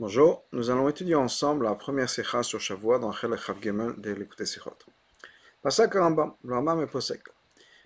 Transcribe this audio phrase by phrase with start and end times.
[0.00, 4.12] Bonjour, nous allons étudier ensemble la première sikha sur Shavua dans Chel Chav Gimel de
[4.12, 4.72] l'écouter Sichot.
[5.60, 7.20] Pasak Rambam, le Rambam est posek.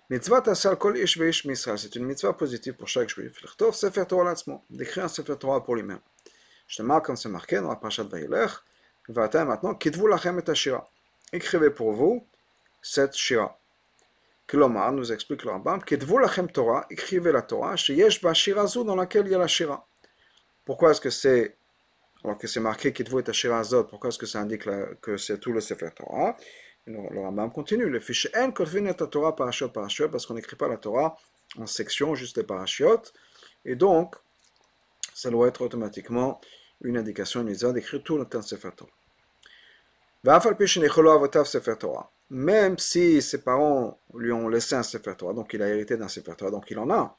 [0.09, 3.43] Mitzvah tasal kol ish veish misrael, c'est une mitzvah positive pour chaque juif.
[3.43, 5.99] L'chtov sefer Torah l'atzmo, d'écrire un sefer Torah pour lui-même.
[6.67, 8.51] Je te marque comme c'est marqué dans la parashat Vayelech,
[9.09, 10.87] Vata maintenant, kitvu lachem et shira.
[11.33, 12.25] Écrivez pour vous
[12.81, 13.59] cette shira.
[14.47, 18.95] Klomar nous explique le Rambam, kitvu lachem Torah, écrivez la Torah, sheyesh ba shira dans
[18.95, 19.85] laquelle il y a la shira.
[20.63, 21.57] Pourquoi est-ce que c'est
[22.25, 24.67] alors que c'est marqué Kitvu et Ashira Azot, pourquoi est-ce que ça indique
[24.99, 26.35] que c'est tout le Sefer Torah?
[26.87, 30.55] Le, le Rambam continue, le fichier N Kotvin et Torah parashot parashot, parce qu'on n'écrit
[30.55, 31.15] pas la Torah
[31.57, 33.03] en section, juste les parashot,
[33.63, 34.15] et donc,
[35.13, 36.41] ça doit être automatiquement
[36.81, 38.71] une indication, une mitzvah d'écrire tout le temps Sefer
[41.77, 42.11] Torah.
[42.31, 46.07] Même si ses parents lui ont laissé un Sefer Torah, donc il a hérité d'un
[46.07, 47.15] Sefer Torah, donc il en a.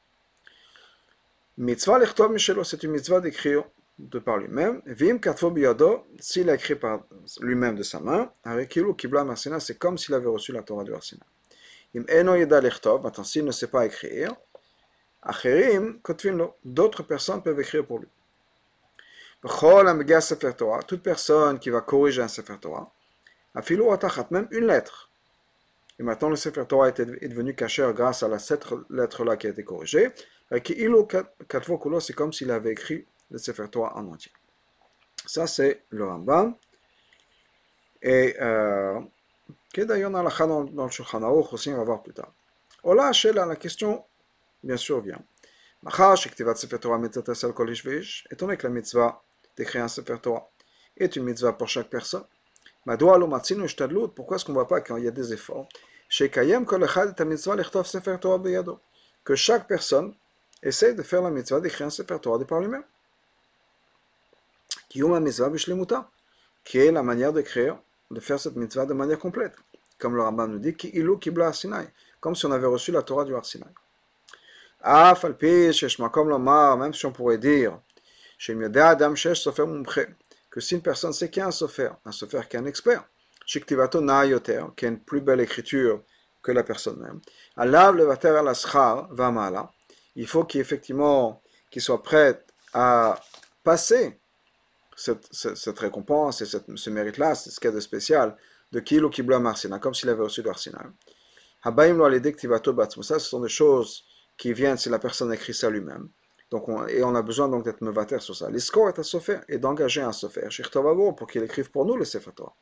[1.58, 3.64] Mitzvah lechtov mishelo, c'est une mitzvah d'écrire
[3.98, 4.82] de par lui-même.
[4.86, 5.18] Vim
[6.20, 7.04] s'il a écrit par
[7.40, 10.94] lui-même de sa main, Arekilu kibla marsina, c'est comme s'il avait reçu la Torah du
[10.94, 11.24] Arsina.
[11.94, 14.34] Im eno yeda maintenant s'il ne sait pas écrire,
[15.22, 18.08] acherim kotvinlo, d'autres personnes peuvent écrire pour lui.
[20.20, 22.90] Sefer Torah, toute personne qui va corriger un sefer Torah,
[23.54, 25.08] afilu atachat, même une lettre.
[25.98, 29.50] Et maintenant le sefer Torah est devenu caché grâce à la cette lettre-là qui a
[29.50, 30.10] été corrigée.
[30.50, 31.06] Arekilu
[31.48, 34.32] katfo kulo, c'est comme s'il avait écrit le Sefer Torah en entier.
[35.26, 36.54] Ça, c'est le Rambam.
[38.02, 39.00] Et euh,
[39.72, 42.32] qui est d'ailleurs dans, dans, dans le Shulchan Aruch aussi, on va voir plus tard.
[42.82, 44.04] Ola Shela, la question,
[44.62, 45.20] bien sûr, vient.
[45.82, 49.22] Machar, shektivat Sefer Torah mitzvah sel kol ish veish, étant donné que la mitzvah
[49.56, 50.48] d'écrire un Sefer Torah
[50.96, 52.24] est une mitzvah pour chaque personne,
[52.86, 55.32] Madoua lo matzinu ishtadlut, pourquoi est-ce qu'on ne voit pas quand il y a des
[55.32, 55.68] efforts?
[56.08, 58.80] Shekayem kol echad et mitzvah lechtov Sefer Torah beyado,
[59.24, 60.14] que chaque personne
[60.62, 62.84] essaie de faire la mitzvah d'écrire un Sefer Torah de par lui-même.
[64.88, 65.50] Kiyuma mitzvah
[66.64, 67.78] qui est la manière d'écrire,
[68.10, 69.54] de faire cette mitzvah de manière complète.
[69.98, 70.76] Comme le Rambam nous dit,
[71.52, 71.88] Sinai,
[72.20, 73.66] comme si on avait reçu la Torah du Har Sinai.
[75.98, 77.78] Makom lomar, même si on pourrait dire,
[78.48, 79.64] adam shesh sofer
[80.50, 82.64] que si une personne sait qu'il y a un sofer, un sofer qui est un
[82.64, 83.04] expert,
[83.44, 86.02] shiktivato na yoter, qui a une plus belle écriture
[86.42, 87.20] que la personne même,
[87.56, 89.70] alav levater al aschar vamala,
[90.14, 93.20] il faut qu'il effectivement qu'il soit prêt à
[93.62, 94.18] passer
[94.96, 98.36] cette, récompense et ce mérite-là, c'est ce qu'il y a de spécial,
[98.72, 100.82] de Kilo Kibla Marsina, comme s'il avait reçu de Arsina.
[101.62, 101.98] Habaim
[103.02, 104.04] ça ce sont des choses
[104.36, 106.08] qui viennent si la personne écrit ça lui-même.
[106.50, 108.50] Donc on, et on a besoin donc d'être mevater sur ça.
[108.50, 112.04] L'iskor est à sofer, et d'engager un sofer, Shirtovavo, pour qu'il écrive pour nous le
[112.04, 112.54] Sefer Torah.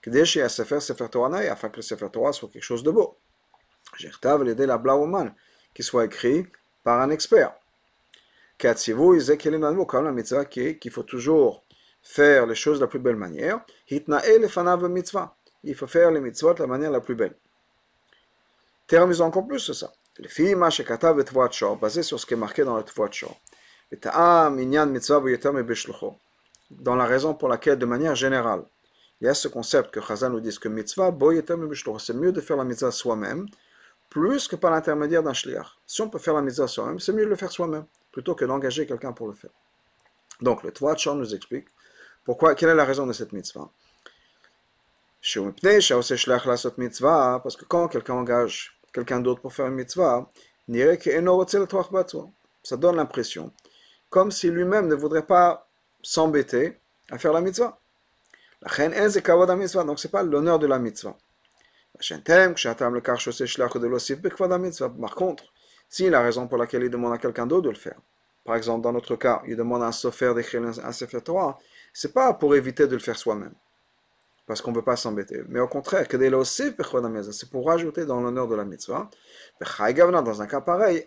[0.00, 3.18] Kadesh a Sefer Sefer Torah afin que le Sefer Torah soit quelque chose de beau.
[3.96, 5.34] Shirtav l'aider la blauman,
[5.74, 6.46] qui soit écrit
[6.84, 7.54] par un expert.
[8.58, 11.62] Comme est qu'il faut toujours
[12.02, 13.60] faire les choses de la plus belle manière.
[13.90, 17.36] Il faut faire les mitzvot de la manière la plus belle.
[18.86, 19.92] Termisons encore plus sur ça.
[20.18, 23.10] Le fi ma shekatav et shor, basé sur ce qui est marqué dans le tvoat
[26.70, 28.64] Dans la raison pour laquelle, de manière générale,
[29.20, 31.14] il y a ce concept que Chazan nous dit que mitzvah
[31.98, 33.46] c'est mieux de faire la mitzvah soi-même,
[34.10, 35.78] plus que par l'intermédiaire d'un shliach.
[35.86, 38.44] Si on peut faire la mitzvah soi-même, c'est mieux de le faire soi-même plutôt que
[38.44, 39.50] d'engager quelqu'un pour le faire.
[40.40, 41.68] Donc, le Tvat nous explique
[42.24, 43.70] pourquoi, quelle est la raison de cette mitzvah.
[47.42, 50.30] Parce que quand quelqu'un engage quelqu'un d'autre pour faire une mitzvah,
[52.62, 53.52] ça donne l'impression
[54.10, 55.68] comme si lui-même ne voudrait pas
[56.02, 56.80] s'embêter
[57.10, 57.80] à faire la mitzvah.
[58.62, 61.16] Donc, ce n'est pas l'honneur de la mitzvah.
[65.00, 65.44] Par contre,
[65.88, 67.98] si la raison pour laquelle il demande à quelqu'un d'autre de le faire,
[68.44, 71.58] par exemple dans notre cas, il demande à un sofer d'écrire un Sefer Torah,
[71.92, 73.54] c'est pas pour éviter de le faire soi-même,
[74.46, 78.54] parce qu'on ne veut pas s'embêter, mais au contraire, c'est pour rajouter dans l'honneur de
[78.54, 79.10] la mitzvah.
[79.60, 81.06] Dans un cas pareil,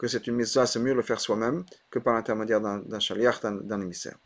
[0.00, 3.80] que c'est une mitzvah, c'est mieux le faire soi-même que par l'intermédiaire d'un shaliach, d'un
[3.82, 4.16] émissaire.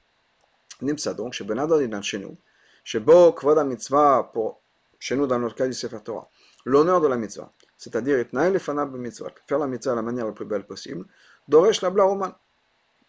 [0.81, 2.37] Nimsa donc, chez Benadad chez nous,
[2.85, 4.61] chez mitzvah, pour
[4.99, 6.29] chez nous dans notre cas du Sefer Torah,
[6.65, 7.53] l'honneur de la mitzvah
[7.85, 11.05] c'est-à-dire faire la mitzvah de la manière la plus belle possible.
[11.47, 11.93] Doresh la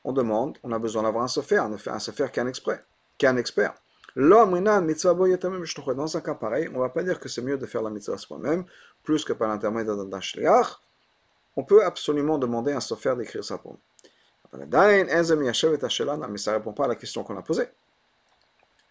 [0.04, 2.82] On demande, on a besoin d'avoir un sofer, un sofer qui est un expert.
[3.22, 3.74] Est un expert.
[4.18, 4.54] Dans
[6.18, 8.18] un cas pareil, on ne va pas dire que c'est mieux de faire la mitzvah
[8.18, 8.66] soi-même,
[9.02, 10.82] plus que par l'intermédiaire d'un shliach.
[11.56, 13.78] On peut absolument demander à un sofer d'écrire ça pour.
[14.52, 17.70] Mais ça ne répond pas à la question qu'on a posée.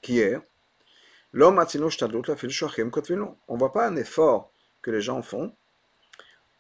[0.01, 0.41] Qui est?
[1.35, 1.57] On ne
[3.59, 4.51] voit pas un effort
[4.81, 5.53] que les gens font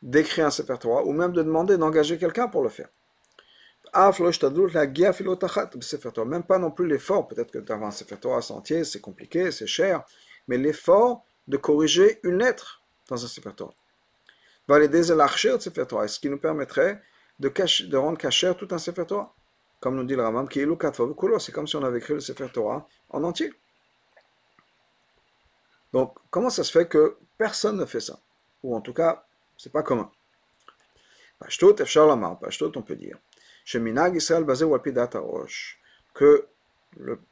[0.05, 2.89] d'écrire un Sefer Torah, ou même de demander d'engager quelqu'un pour le faire.
[6.27, 9.67] Même pas non plus l'effort, peut-être que d'avoir un Sefer Torah entier, c'est compliqué, c'est
[9.67, 10.05] cher,
[10.47, 13.75] mais l'effort de corriger une lettre dans un Sefer Torah.
[16.09, 17.03] Ce qui nous permettrait
[17.39, 19.35] de, rendre caché tout un Sefer Torah?
[19.81, 20.49] Comme nous dit le Rambam,
[21.39, 23.53] c'est comme si on avait écrit le Sefer Torah en entier.
[25.93, 28.19] Donc, comment ça se fait que personne ne fait ça?
[28.63, 29.25] Ou en tout cas,
[29.57, 30.11] c'est pas commun.
[31.41, 31.77] Pashtot,
[32.77, 33.19] on peut dire
[36.15, 36.47] que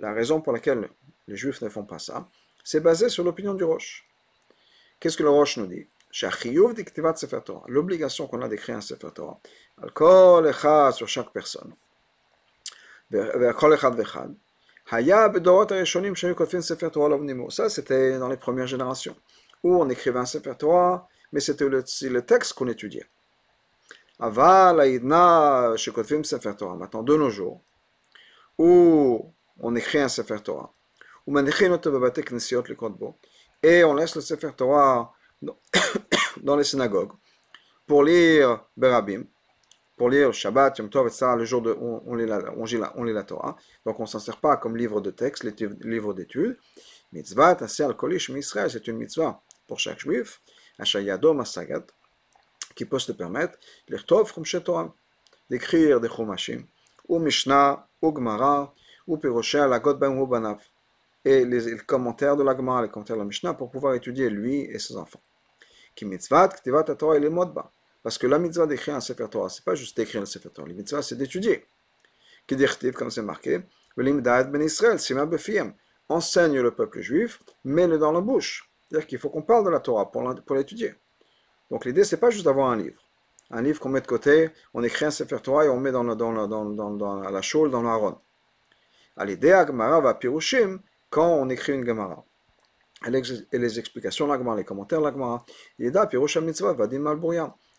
[0.00, 0.88] la raison pour laquelle
[1.28, 2.28] les juifs ne font pas ça,
[2.64, 4.06] c'est basé sur l'opinion du Roche.
[4.98, 5.86] Qu'est-ce que le Roche nous dit?
[7.68, 9.40] L'obligation qu'on a d'écrire un Sefer Torah,
[10.92, 11.74] sur chaque personne,
[17.50, 19.16] ça c'était dans les premières générations,
[19.62, 23.06] où on écrivait un Sefer Torah, mais c'était le, le texte qu'on étudiait.
[24.18, 26.76] Aval, Aïdna, Shekotvim Sefer Torah.
[26.76, 27.60] Maintenant, de nos jours,
[28.58, 30.72] où on écrit un Sefer Torah,
[31.26, 31.38] où
[33.64, 35.12] et on laisse le Sefer Torah
[36.42, 37.12] dans les synagogues
[37.86, 39.24] pour lire Berabim,
[39.96, 43.56] pour lire Shabbat, Yom Tov, etc., le jour de, on, lit la, Torah.
[43.84, 45.44] Donc on ne s'en sert pas comme livre de texte,
[45.84, 46.58] livre d'études.
[47.12, 50.40] Mitzvah, Taser, Kolish, Israël, c'est une mitzvah pour chaque juif.
[50.78, 51.86] Ashayadom, Asagat,
[52.74, 53.58] qui peut se permettre
[55.50, 56.64] d'écrire des chumashim,
[57.08, 58.74] ou Mishnah, ou Gemara,
[59.06, 60.60] ou Pirosha, la Godben ou Banav,
[61.24, 64.60] et les, commentaires de la Gemara, les commentaires de la Mishnah, pour pouvoir étudier lui
[64.60, 65.20] et ses enfants.
[65.94, 67.70] Qui mitzvat, ktivat Torah et les modba.
[68.02, 70.66] Parce que la mitzvah d'écrire un Sefer Torah, c'est pas juste d'écrire le Sefer Torah,
[70.66, 71.66] la mitzvah c'est d'étudier.
[72.46, 73.60] Qui dit comme c'est marqué,
[73.96, 75.74] Velimdaad ben Israël, Sima befiem,
[76.08, 78.71] enseigne le peuple juif, mets-le dans la bouche.
[78.92, 80.94] C'est-à-dire qu'il faut qu'on parle de la Torah pour l'étudier.
[81.70, 83.00] Donc l'idée, c'est pas juste d'avoir un livre.
[83.50, 86.02] Un livre qu'on met de côté, on écrit un Sefer Torah et on met dans,
[86.02, 87.40] le, dans, dans, dans, la
[87.70, 88.18] dans l'Aaron.
[89.16, 90.78] À l'idée, Gemara va pirushim
[91.08, 92.22] quand on écrit une Gemara.
[93.06, 95.42] Et les explications de la Gemara, les commentaires de la Gemara.
[95.78, 97.18] Yeda pirusham mitzvot va mal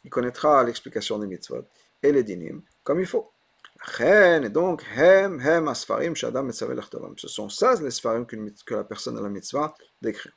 [0.04, 1.64] Il connaîtra l'explication des mitzvot
[2.02, 3.32] et les dinim comme il faut.
[4.00, 9.22] Et donc, hem, hem, asfarim, shadam, Ce sont ça les sfarim que la personne a
[9.22, 10.34] la mitzvah d'écrire.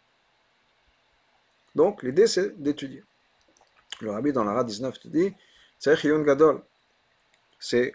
[1.76, 3.04] Donc, l'idée, c'est d'étudier.
[4.00, 5.34] Le rabbi dans l'ara 19 te dit,
[6.24, 6.62] Gadol.
[7.60, 7.94] C'est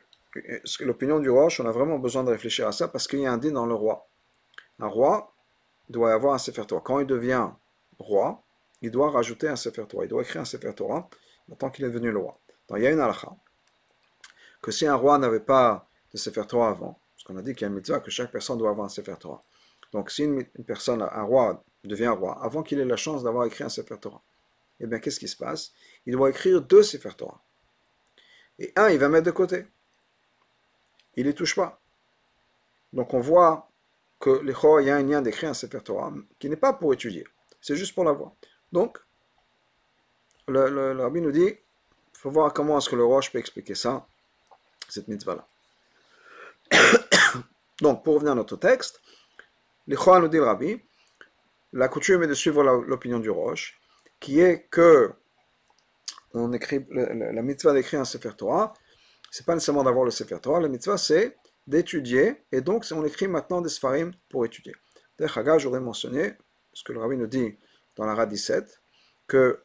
[0.80, 3.34] l'opinion du roi, on a vraiment besoin de réfléchir à ça parce qu'il y a
[3.34, 4.08] un dit dans le roi.
[4.80, 5.34] Un roi
[5.90, 6.82] doit avoir un Sefer Torah.
[6.84, 7.50] Quand il devient
[8.00, 8.42] roi,
[8.82, 10.06] il doit rajouter un Sefer Torah.
[10.06, 11.10] Il doit écrire un Sefer Torah
[11.58, 12.40] tant qu'il est devenu le roi.
[12.70, 13.36] Donc il y a une halakha
[14.62, 17.64] que si un roi n'avait pas de Sefer Torah avant, parce qu'on a dit qu'il
[17.64, 19.42] y a une mitzvah que chaque personne doit avoir un Sefer Torah.
[19.92, 23.64] Donc si une, personne, un roi devient roi, avant qu'il ait la chance d'avoir écrit
[23.64, 24.22] un Sefer Torah,
[24.80, 25.74] eh bien, qu'est-ce qui se passe?
[26.06, 27.42] Il doit écrire deux Sefer Torah.
[28.60, 29.66] Et un, il va mettre de côté.
[31.16, 31.80] Il ne les touche pas.
[32.94, 33.70] Donc, on voit
[34.20, 36.94] que les il y a un lien d'écrire un Sefer Torah qui n'est pas pour
[36.94, 37.26] étudier.
[37.60, 38.32] C'est juste pour l'avoir.
[38.72, 39.00] Donc,
[40.48, 44.06] le, rabbi nous dit il faut voir comment est-ce que le roi peut expliquer ça,
[44.90, 45.48] cette mitzvah-là.
[47.82, 49.02] Donc, pour revenir à notre texte,
[49.88, 50.82] les nous dit le rabbi
[51.74, 53.80] la coutume est de suivre l'opinion du roche
[54.20, 55.12] qui est que
[56.34, 58.74] on écrit, la, mitzvah d'écrire un Sefer Torah,
[59.32, 61.38] c'est pas nécessairement d'avoir le Sefer Torah, la mitzvah c'est
[61.68, 64.74] d'étudier, et donc on écrit maintenant des Sfarim pour étudier.
[65.18, 66.34] D'ailleurs, j'aurais mentionné,
[66.74, 67.58] ce que le rabbi nous dit
[67.96, 68.82] dans la RA 17,
[69.28, 69.62] que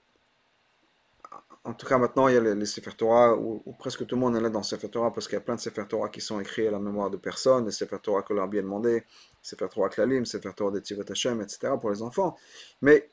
[1.66, 4.36] en tout cas maintenant il y a les, Sefer Torah, où, presque tout le monde
[4.36, 6.38] est là dans Sefer Torah, parce qu'il y a plein de Sefer Torah qui sont
[6.40, 9.04] écrits à la mémoire de personnes, les Sefer Torah que le rabbi a demandé,
[9.42, 11.72] Sefer Torah Klalim, Sefer Torah de Tivot Hashem, etc.
[11.80, 12.36] pour les enfants.
[12.82, 13.10] Mais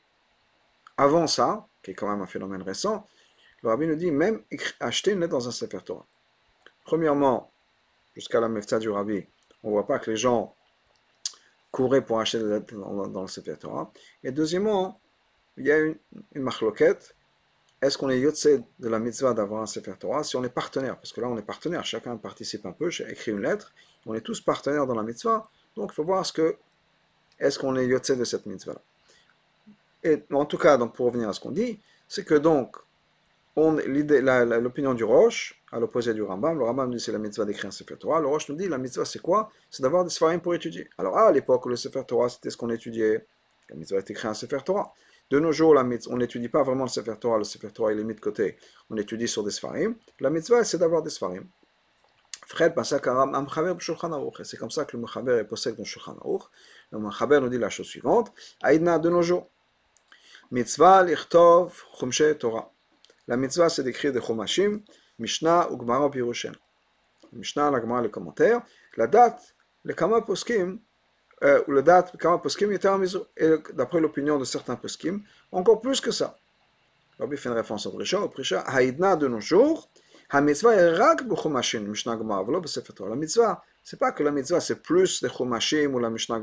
[0.96, 3.06] avant ça, qui est quand même un phénomène récent,
[3.62, 4.42] le rabbi nous dit même
[4.78, 6.06] acheter une lettre dans un Sefer Torah.
[6.84, 7.50] Premièrement,
[8.14, 9.26] jusqu'à la mefta du rabbi,
[9.64, 10.54] on ne voit pas que les gens
[11.72, 13.90] couraient pour acheter des lettres dans, le Sefer Torah.
[14.22, 15.00] Et deuxièmement,
[15.56, 15.96] il y a une,
[16.34, 16.42] une
[17.84, 20.24] Est-ce qu'on est yotse de la mitzvah d'avoir un Sefer Torah?
[20.24, 23.32] Si on est partenaire Parce que là, on est partenaire, chacun participe un peu, écrit
[23.32, 23.74] une lettre,
[24.06, 26.56] on est tous partenaires dans la mitzvah, donc il faut voir ce que,
[27.38, 28.80] est-ce qu'on est yotse de cette mitzvah-là.
[30.02, 32.74] Et en tout cas, donc pour revenir à ce qu'on dit, c'est que donc,
[33.54, 37.70] l'opinion du Roche, à l'opposé du Rambam, le Rambam dit c'est la mitzvah d'écrire un
[37.70, 39.52] Sefer Torah, le Roche nous dit la mitzvah c'est quoi?
[39.70, 40.88] C'est d'avoir des Sfarim pour étudier.
[40.96, 43.26] Alors à l'époque le Sefer Torah c'était ce qu'on étudiait,
[43.68, 44.94] la mitzvah est d'écrire un Sefer Torah.
[45.34, 47.90] De nos jours, la mitzvah, on n'étudie pas vraiment le Sefer Torah, le Sefer Torah
[47.90, 48.56] est mis de côté,
[48.88, 49.96] on étudie sur des Sfarim.
[50.20, 51.48] La mitzvah c'est d'avoir des Sfarim.
[52.46, 56.42] Fred c'est comme ça que le Mechaber est possède dans Shulchan Aruch.
[56.92, 59.50] Le Mechaber nous dit la chose suivante Aïdna de nos jours.
[60.52, 62.70] Mitzvah lichtov chumshe Torah.
[63.26, 64.82] La mitzvah, c'est d'écrire des chumashim,
[65.18, 66.54] Mishnah ou Gemara Pirushen.
[67.32, 68.62] Mishnah, la Gemara, les commentaires,
[68.96, 70.78] la date, les Kama Poskim,
[71.44, 72.78] euh, la date, Kama Poskim, et
[73.74, 75.22] d'après l'opinion de certains Poskim,
[75.52, 76.38] encore plus que ça.
[77.18, 79.88] Rabbi fait une référence au Prisha, au Prisha, Haïdna de nos jours,
[80.30, 83.10] ha mitzvah est Mishnah Torah.
[83.10, 86.40] La mitzvah, c'est pas que la mitzvah c'est plus les chumashim ou la Mishnah.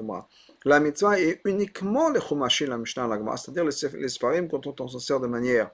[0.63, 5.00] La mitzvah est uniquement les chumashim, la Mishnah la c'est-à-dire les, les quand on s'en
[5.00, 5.72] sert de manière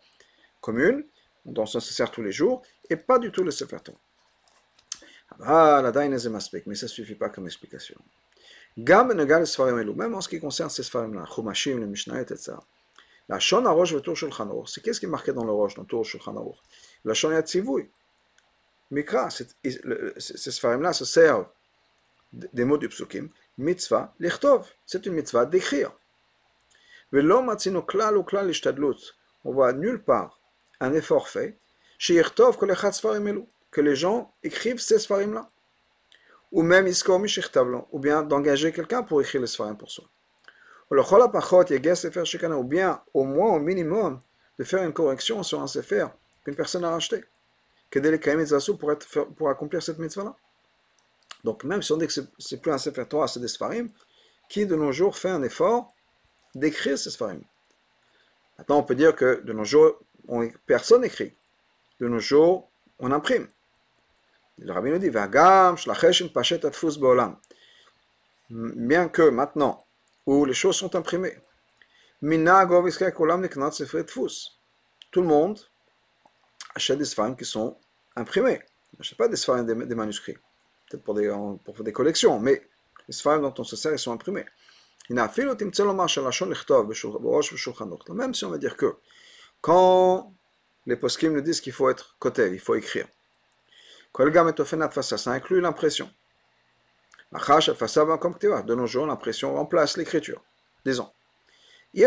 [0.61, 1.03] commune,
[1.45, 3.99] on se sert tous les jours, et pas du tout le Sefer Torah.
[5.41, 7.97] Ah, la daïne aspect, mais ça suffit pas comme explication.
[8.77, 12.53] Gam même en ce qui concerne ces sfarim-là, chumashim, le Mishnah, etc.
[13.27, 15.73] La shon roche le tour shulchan aruch, c'est qu'est-ce qui est marqué dans le roche,
[15.75, 16.57] dans tour shulchan aruch
[17.03, 17.89] La shon yatzivui.
[18.91, 21.47] Mikra, ces sfarim-là se servent
[22.31, 25.91] des mots du psukim, mitzvah lichtov, c'est une mitzvah d'écrire.
[27.11, 28.25] Velo matzino ou
[29.45, 30.39] on voit nulle part
[30.79, 31.57] un effort fait,
[31.99, 35.49] que les gens écrivent ces sfarim-là.
[36.51, 36.87] Ou même
[37.91, 40.05] ou bien d'engager quelqu'un pour écrire les sfarim pour soi.
[40.89, 44.19] Ou bien, au moins, au minimum,
[44.57, 46.07] de faire une correction sur un sefer
[46.43, 47.23] qu'une personne a racheté.
[48.79, 50.35] Pour, être, pour accomplir cette mitzvah-là.
[51.43, 53.89] Donc, même si on dit que c'est plus un sefer Torah, c'est des sfarim,
[54.49, 55.93] qui de nos jours fait un effort
[56.55, 57.41] d'écrire ces sfarim?
[58.57, 61.33] Maintenant, on peut dire que de nos jours, on, personne n'écrit.
[61.99, 63.47] De nos jours, on imprime.
[64.59, 65.11] Le rabbin nous dit,
[68.49, 69.85] bien que maintenant,
[70.25, 71.37] où les choses sont imprimées,
[75.11, 75.59] tout le monde
[76.73, 77.77] achète des sfarim qui sont
[78.15, 78.61] imprimés.
[78.99, 80.37] Je sais pas des sfarim des, manuscrits,
[80.89, 81.31] peut-être pour des,
[81.83, 82.67] des collections, mais
[83.07, 84.45] les sfarim dont on se sert, sont imprimés.
[85.09, 85.29] Même
[88.33, 88.95] si on va dire que
[89.61, 90.33] quand
[90.85, 93.07] les poskim nous disent qu'il faut être côté, il faut écrire.
[94.13, 96.09] Ça inclut l'impression.
[97.31, 100.41] De nos jours, l'impression remplace l'écriture.
[100.85, 101.09] Disons.
[101.93, 101.99] On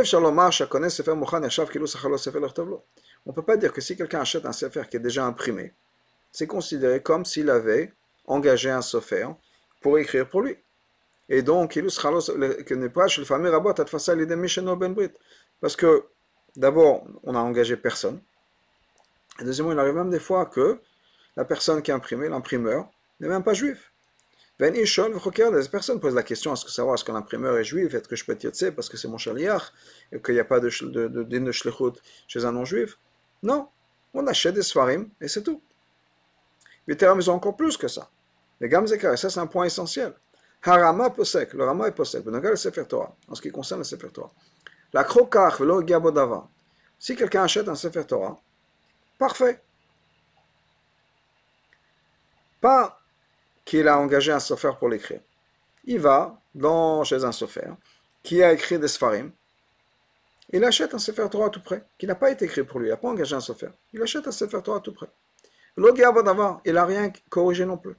[3.30, 5.75] ne peut pas dire que si quelqu'un achète un sefer qui est déjà imprimé,
[6.33, 7.92] c'est considéré comme s'il avait
[8.26, 9.26] engagé un sefer
[9.80, 10.57] pour écrire pour lui.
[11.28, 13.75] Et donc, il n'est pas le fameux rabot,
[15.61, 16.04] parce que
[16.57, 18.21] d'abord, on n'a engagé personne.
[19.40, 20.80] Et deuxièmement, il arrive même des fois que
[21.41, 23.95] la personne qui a imprimé, l'imprimeur, n'est même pas juif.
[24.59, 27.95] Ben Ishol, des personnes posent la question est-ce que savoir est-ce qu'un imprimeur est juif
[27.95, 29.73] Est-ce que je peux yotze parce que c'est mon chaliach
[30.13, 31.53] et qu'il n'y a pas de, de, de,
[32.29, 32.99] chez un non-juif?
[33.43, 33.69] Non,
[34.13, 35.63] on achète des sfarim et c'est tout.
[36.87, 38.11] Les termes, ont encore plus que ça.
[38.61, 40.13] Les gammes et ça c'est un point essentiel.
[40.63, 44.11] Harama posek, le Rama est posek, le Sefer Torah, en ce qui concerne le Sefer
[44.11, 44.31] Torah.
[44.93, 46.47] La krokach velo gabodava.
[46.99, 48.39] Si quelqu'un achète un Sefer Torah,
[49.19, 49.63] parfait.
[52.61, 53.00] Pas
[53.64, 55.21] qu'il a engagé un sofer pour l'écrire.
[55.85, 57.71] Il va dans, chez un sofer
[58.23, 59.33] qui a écrit des Sfarim.
[60.52, 62.90] Il achète un Sefer Torah tout près, qui n'a pas été écrit pour lui, il
[62.90, 63.69] n'a pas engagé un sofer.
[63.93, 65.09] Il achète un Sefer Torah tout près.
[65.76, 67.95] Il n'a rien corrigé non plus.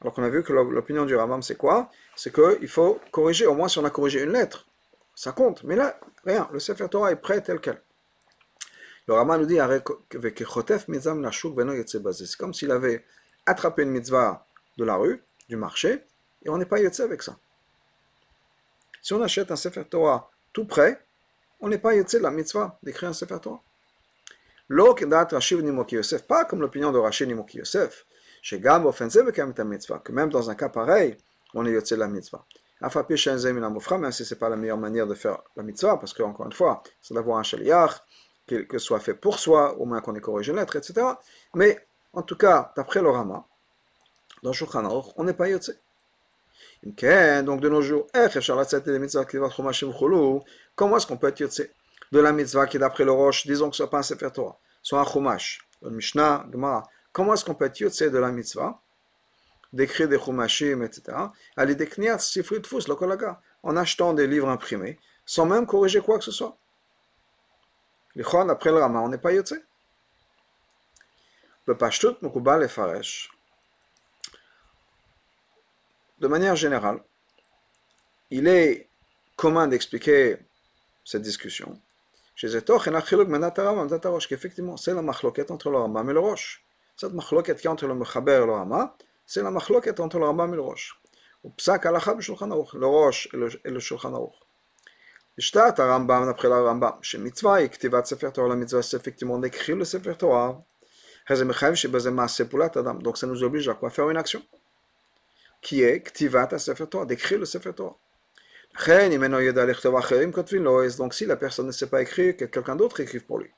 [0.00, 1.90] Alors qu'on a vu que l'opinion du Ramam, c'est quoi?
[2.14, 4.66] C'est qu'il faut corriger, au moins si on a corrigé une lettre,
[5.14, 5.64] ça compte.
[5.64, 7.80] Mais là, rien, le Sefer Torah est prêt tel quel.
[9.06, 9.58] Le Ramam nous dit
[12.12, 13.04] c'est comme s'il avait
[13.46, 14.46] attrapé une mitzvah
[14.76, 16.04] de la rue, du marché,
[16.44, 17.36] et on n'est pas yotze avec ça.
[19.02, 21.04] Si on achète un Sefer Torah tout prêt,
[21.60, 23.62] on n'est pas yotze de la mitzvah d'écrire un Sefer Torah.
[26.28, 28.06] Pas comme l'opinion de Rashi Nimoki Yosef,
[28.50, 31.16] que même dans un cas pareil,
[31.54, 32.44] on est yotze la mitzvah.
[32.80, 32.90] Même
[34.12, 36.82] si ce n'est pas la meilleure manière de faire la mitzvah, parce qu'encore une fois,
[37.00, 37.92] c'est d'avoir un shaliach,
[38.46, 41.06] que ce soit fait pour soi, au moins qu'on ait corrigé une lettre, etc.
[41.54, 43.44] Mais en tout cas, d'après le Rama,
[44.42, 45.78] dans Shulchan on n'est pas yotze.
[46.82, 48.06] Donc de nos jours,
[50.76, 51.68] comment est-ce qu'on peut être yotze?
[52.12, 54.58] De la mitzvah qui d'après le Roche, disons que ce n'est pas un Sefer Torah,
[54.82, 58.80] soit un Chumash, un Mishnah, Gemara, Comment est-ce qu'on peut être yotze de la mitzvah,
[59.72, 61.16] d'écrire des chumashim, etc.,
[62.18, 66.32] sifrit fous, le kolaga, en achetant des livres imprimés, sans même corriger quoi que ce
[66.32, 66.56] soit.
[68.16, 69.54] Les chouan, après le Rama, on n'est pas yotze.
[71.66, 71.74] Le
[72.22, 73.30] mukubal et faresh.
[76.18, 77.00] De manière générale,
[78.30, 78.88] il est
[79.36, 80.36] commun d'expliquer
[81.04, 81.80] cette discussion.
[82.34, 82.48] Chez
[84.28, 86.64] qu'effectivement, c'est la machloquette entre le Rambam et le Roche.
[86.96, 90.26] Cette machloket qui est entre le Mechaber et le Rama, c'est la machloket entre le
[90.26, 91.00] Rambam et le Rosh.
[91.44, 94.34] Ou psak halacha b'shulchan aruch, le Rosh et le Shulchan aruch.
[95.36, 99.38] Ishtat Rambam, d'après le Rambam, chez mitzvah et ktivat sefer Torah, la mitzvah c'est effectivement
[99.38, 100.62] d'écrire le sefer Torah.
[101.26, 104.42] Donc ça nous oblige à quoi Faire une action?
[105.62, 106.02] Qui est
[107.06, 107.96] d'écrire le Sefer Torah.
[110.98, 113.50] Donc si la personne ne sait pas écrire, que quelqu'un d'autre écrive pour lui.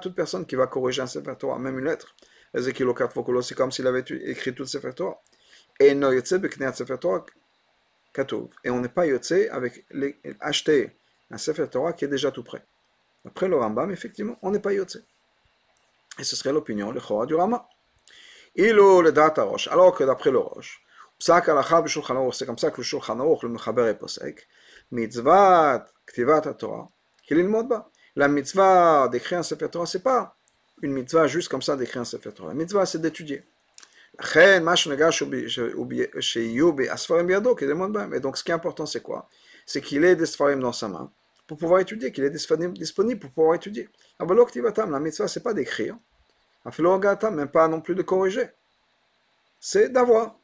[0.00, 2.14] Toute personne qui va corriger un Sefer Torah, même une lettre,
[2.54, 5.20] c'est comme s'il avait écrit tout le Sefer Torah.
[5.80, 5.94] Et
[8.70, 10.94] on n'est pas yotze avec les, acheter
[11.30, 12.62] un Sefer Torah qui est déjà tout prêt.
[13.24, 15.02] Après le Rambam, effectivement, on n'est pas yotze.
[16.18, 17.68] Et ce serait l'opinion, le Chora du Rama.
[18.54, 20.82] Ilo le data Roche, alors que d'après le Roche,
[21.18, 24.46] c'est comme ça que le Shulchan Aruch, le Mechaber est posek,
[24.90, 26.90] mitzvah ktivat Torah,
[27.22, 27.66] qu'il est le mot
[28.16, 30.36] La mitzvah d'écrire un Sefer Torah, c'est pas
[30.82, 32.48] une mitzvah juste comme ça d'écrire un Sefer Torah.
[32.48, 33.44] La mitzvah, c'est d'étudier.
[34.14, 34.60] Et
[38.20, 39.26] donc, ce qui est important, c'est quoi?
[39.64, 41.10] C'est qu'il ait des sfarim dans sa main
[41.52, 43.86] pour pouvoir étudier, qu'il est disponible pour pouvoir étudier.
[44.18, 45.98] La mitzvah, c'est pas d'écrire.
[46.64, 48.48] Même pas non plus de corriger.
[49.60, 50.34] C'est d'avoir.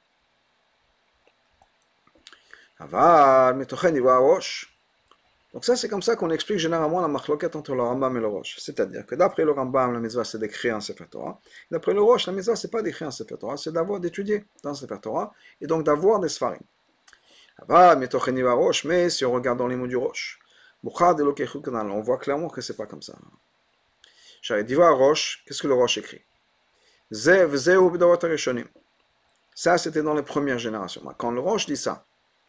[5.55, 8.27] Donc ça, c'est comme ça qu'on explique généralement la machloket entre le Rambam et le
[8.27, 8.57] Roche.
[8.59, 11.41] C'est-à-dire que d'après le Rambam, la mitzvah, c'est d'écrire un Sefer Torah.
[11.71, 14.73] D'après le Roche, la mitzvah, c'est pas d'écrire un Sefer Torah, c'est d'avoir, d'étudier dans
[14.73, 16.61] un Sefer Torah, et donc d'avoir des Sfarim.
[18.85, 20.39] Mais si on regarde dans les mots du Roche,
[20.85, 23.15] on voit clairement que c'est pas comme ça.
[24.51, 26.23] Voir Roche, qu'est-ce que le Roche écrit?
[27.11, 27.49] Ça,
[29.79, 31.03] c'était dans les premières générations.
[31.17, 32.05] Quand le Roche dit ça,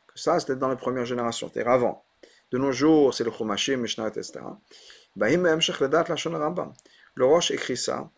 [0.07, 2.03] que ça, c'était dans les premières générations, c'était avant.
[2.51, 4.39] De nos jours, c'est le Chumashim, Mishnah, etc.
[5.15, 8.09] Le Roche écrit ça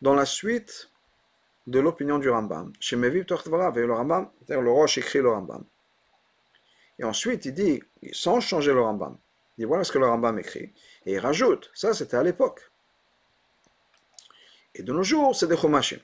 [0.00, 0.90] dans la suite
[1.66, 2.72] de l'opinion du Rambam.
[2.78, 5.64] Chez le Rambam, le Roche écrit le Rambam.
[6.98, 7.82] Et ensuite, il dit,
[8.12, 9.18] sans changer le Rambam,
[9.64, 10.72] voilà ce que le Rambam écrit.
[11.06, 12.60] Et il rajoute, ça c'était à l'époque.
[14.74, 16.00] Et de nos jours, c'est des Chumashim.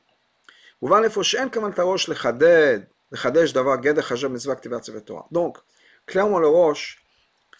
[5.30, 5.58] Donc,
[6.06, 7.04] clairement, le Roche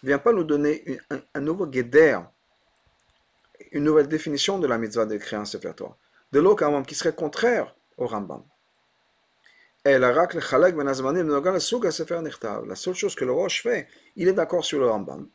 [0.01, 0.99] ne vient pas nous donner
[1.35, 2.19] un, nouveau guéder,
[3.71, 5.95] une nouvelle définition de la mitzvah d'écrire un Sefer Torah.
[6.31, 6.55] De l'eau
[6.87, 8.43] qui serait contraire au Rambam.
[9.85, 10.11] Ben la
[12.75, 15.29] seule chose que le Roche fait, il est d'accord sur le Rambam.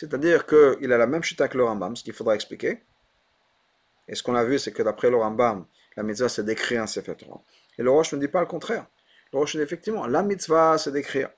[0.00, 2.78] C'est-à-dire qu'il a la même chita que le Rambam, ce qu'il faudra expliquer.
[4.08, 6.86] Et ce qu'on a vu, c'est que d'après le Rambam, la mitzvah c'est d'écrire un
[6.86, 7.42] Sefer Torah.
[7.76, 8.86] Et le Roche ne dit pas le contraire.
[9.30, 11.28] Le Roche dit effectivement, la mitzvah c'est d'écrire.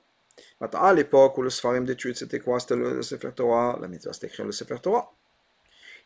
[0.60, 2.60] Maintenant, à l'époque où le Sfarim d'études, c'était quoi?
[2.60, 3.80] C'était le, Sefer Torah.
[3.82, 5.12] La mitzvah, c'était écrire le Sefer Torah.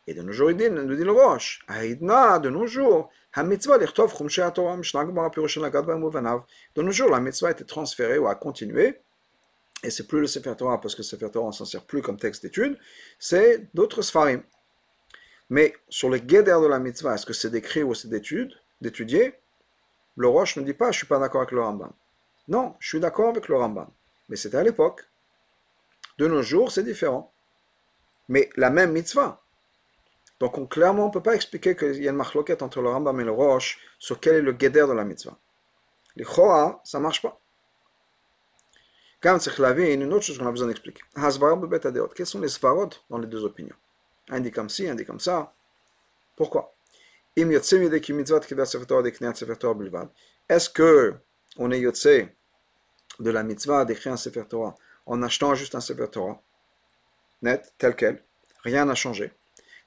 [0.07, 3.77] Et de nos jours, il dit, nous dit le Roche, de nos jours, ha mitzvah.
[3.77, 3.85] De
[6.81, 8.99] nos jours, la mitzvah a été transférée ou a continué,
[9.83, 12.01] et c'est plus le Sefer Torah, parce que le Sefer Torah, on s'en sert plus
[12.01, 12.77] comme texte d'étude,
[13.19, 14.43] c'est d'autres Sfarim.
[15.49, 19.35] Mais sur le guéder de la mitzvah, est-ce que c'est d'écrire ou c'est d'étude, d'étudier?
[20.15, 21.91] Le Roche ne dit pas, je suis pas d'accord avec le Rambam.
[22.47, 23.87] Non, je suis d'accord avec le Rambam.
[24.29, 25.05] Mais c'était à l'époque.
[26.17, 27.31] De nos jours, c'est différent.
[28.27, 29.41] Mais la même mitzvah.
[30.39, 32.89] Donc on, clairement, on ne peut pas expliquer qu'il y a une marloquette entre le
[32.89, 35.37] Rambam et le Roche sur quel est le guéder de la mitzvah.
[36.15, 37.39] Les Chora, ça ne marche pas.
[39.21, 41.01] Quand c'est une autre chose qu'on a besoin d'expliquer.
[42.15, 43.75] Quels sont les svarot dans les deux opinions?
[44.29, 45.55] Un dit comme ci, un dit comme ça.
[46.35, 46.75] Pourquoi?
[47.35, 47.73] Est-ce
[50.69, 51.15] que
[51.57, 52.07] on est yotse
[53.19, 54.75] de la mitzvah d'écrire un Sefer Torah
[55.05, 56.39] en achetant juste un Sefer Torah,
[57.41, 58.23] net, tel quel,
[58.63, 59.31] rien n'a changé.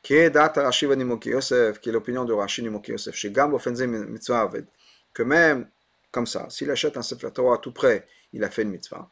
[0.02, 4.40] Qui est data Rashi Yosef, qui est l'opinion de Rashi Nimoki Yosef, chez Gam mitzvah
[4.40, 4.66] aved,
[5.12, 5.68] que même
[6.10, 9.10] comme ça, s'il achète un Sefer Torah tout près, il a fait une mitzvah.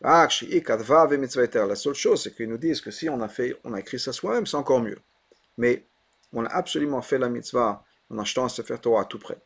[0.00, 3.98] La seule chose, c'est qu'ils nous disent que si on a, fait, on a écrit
[3.98, 4.98] ça soi-même, c'est encore mieux.
[5.56, 5.84] Mais
[6.32, 9.38] on a absolument fait la mitzvah en achetant un Sefer Torah tout près.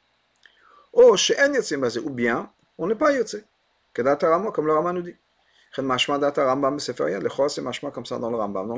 [0.93, 3.43] Oh, ou bien, on n'est pas yotze
[3.95, 5.17] comme le Rambam nous dit.
[5.77, 8.77] Le c'est mashma comme ça dans le Rambam, dans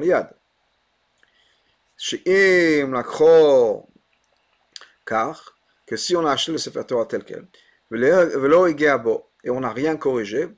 [2.93, 3.89] lakho,
[5.05, 5.57] car
[5.87, 7.47] que si on a acheté le Sefer Torah tel quel,
[9.45, 10.49] et on n'a rien corrigé,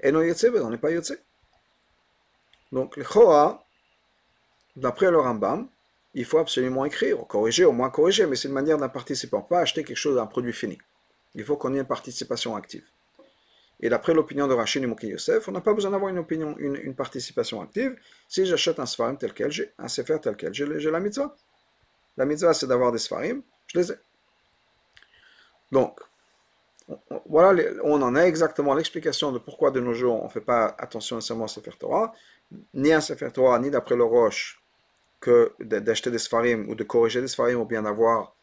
[0.00, 1.18] et non yotze, on n'est pas yotze.
[2.72, 3.64] Donc le Chora,
[4.74, 5.68] d'après le Rambam,
[6.14, 9.60] il faut absolument écrire, corriger, au moins corriger, mais c'est une manière d'un participant, pas
[9.60, 10.78] acheter quelque chose d'un produit fini.
[11.34, 12.84] Il faut qu'on ait une participation active.
[13.80, 16.56] Et d'après l'opinion de Rachid et Mouki Yosef, on n'a pas besoin d'avoir une opinion,
[16.58, 17.94] une, participation active.
[18.26, 21.36] Si j'achète un Sfarim tel quel, j'ai un Sefer tel quel, j'ai la mitzvah.
[22.16, 23.96] La mitzvah, c'est d'avoir des Sfarim, je les ai.
[25.70, 26.00] Donc,
[27.26, 30.74] voilà, on en a exactement l'explication de pourquoi de nos jours on ne fait pas
[30.78, 32.14] attention nécessairement au Sefer Torah,
[32.74, 34.62] ni à Sefer Torah, ni d'après le Roche,
[35.20, 38.36] que d'acheter des sfarim ou de corriger des sfarim ou bien d'avoir,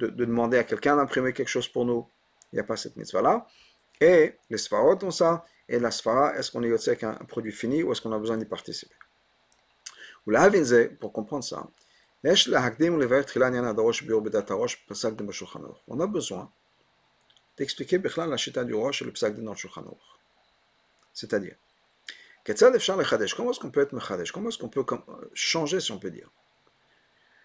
[0.00, 2.06] de, demander à quelqu'un d'imprimer quelque chose pour nous.
[2.52, 3.46] Il n'y a pas cette mitzvah-là.
[4.00, 5.44] Et les sfarot ont ça.
[5.68, 8.18] Et la sfara, est-ce qu'on est aussi avec un, produit fini ou est-ce qu'on a
[8.18, 8.94] besoin d'y participer?
[10.26, 10.50] Ou la
[10.98, 11.68] pour comprendre ça,
[15.88, 16.52] on a besoin
[17.56, 19.84] d'expliquer la chita du roche et le dans le Shulchan
[21.12, 21.56] C'est-à-dire,
[22.44, 24.84] comment est-ce qu'on peut être mechadesh Comment est-ce qu'on peut
[25.34, 26.30] changer, si on peut dire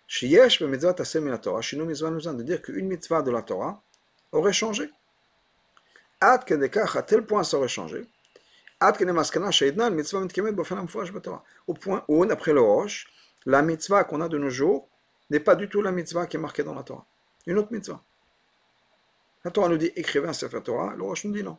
[0.07, 3.81] Shiyesh mitzvah tasem la Torah, shinu mitzvah nous de dire qu'une mitzvah de la Torah
[4.31, 4.89] aurait changé.
[6.21, 8.05] Ad kedekach, à tel point ça aurait changé.
[8.79, 11.43] Ad mitzvah mitkemet bofen amfouach Torah.
[11.65, 13.07] Au point où, d'après le roche,
[13.45, 14.87] la mitzvah qu'on a de nos jours
[15.31, 17.05] n'est pas du tout la mitzvah qui est marquée dans la Torah.
[17.47, 18.03] Une autre mitzvah.
[19.45, 21.58] La Torah nous dit écrivez un Sefer Torah, le Rosh nous dit non.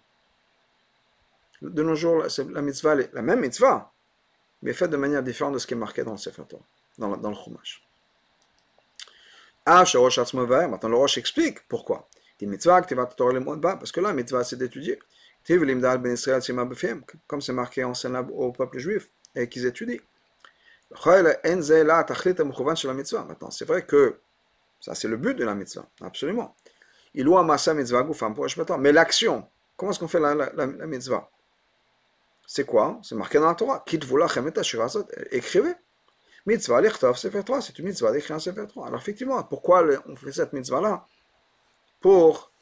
[1.62, 3.92] De nos jours, la mitzvah, la même mitzvah,
[4.60, 6.64] mais faite de manière différente de ce qui est marqué dans le Sefer Torah,
[6.98, 7.86] dans, le, dans le Chumash.
[9.64, 12.08] Ah, maintenant le Rosh explique pourquoi.
[12.40, 14.98] Il dit mitzvah, parce que là, mitzvah, c'est d'étudier.
[17.26, 17.92] Comme c'est marqué en
[18.34, 20.00] au peuple juif, et qu'ils étudient.
[23.28, 24.18] Maintenant, c'est vrai que
[24.80, 26.54] ça, c'est le but de la mitzvah, absolument.
[27.16, 28.06] Il mitzvah
[28.78, 31.30] Mais l'action, comment est-ce qu'on fait la, mitzvah?
[32.46, 33.00] C'est quoi?
[33.02, 33.82] C'est marqué dans la Torah.
[35.30, 35.74] Écrivez.
[36.44, 37.62] Mitzvah lichtov sefer Torah.
[37.62, 38.88] C'est une mitzvah d'écrire un sefer Torah.
[38.88, 41.06] Alors effectivement, pourquoi on fait cette mitzvah-là?
[42.00, 42.52] Pour,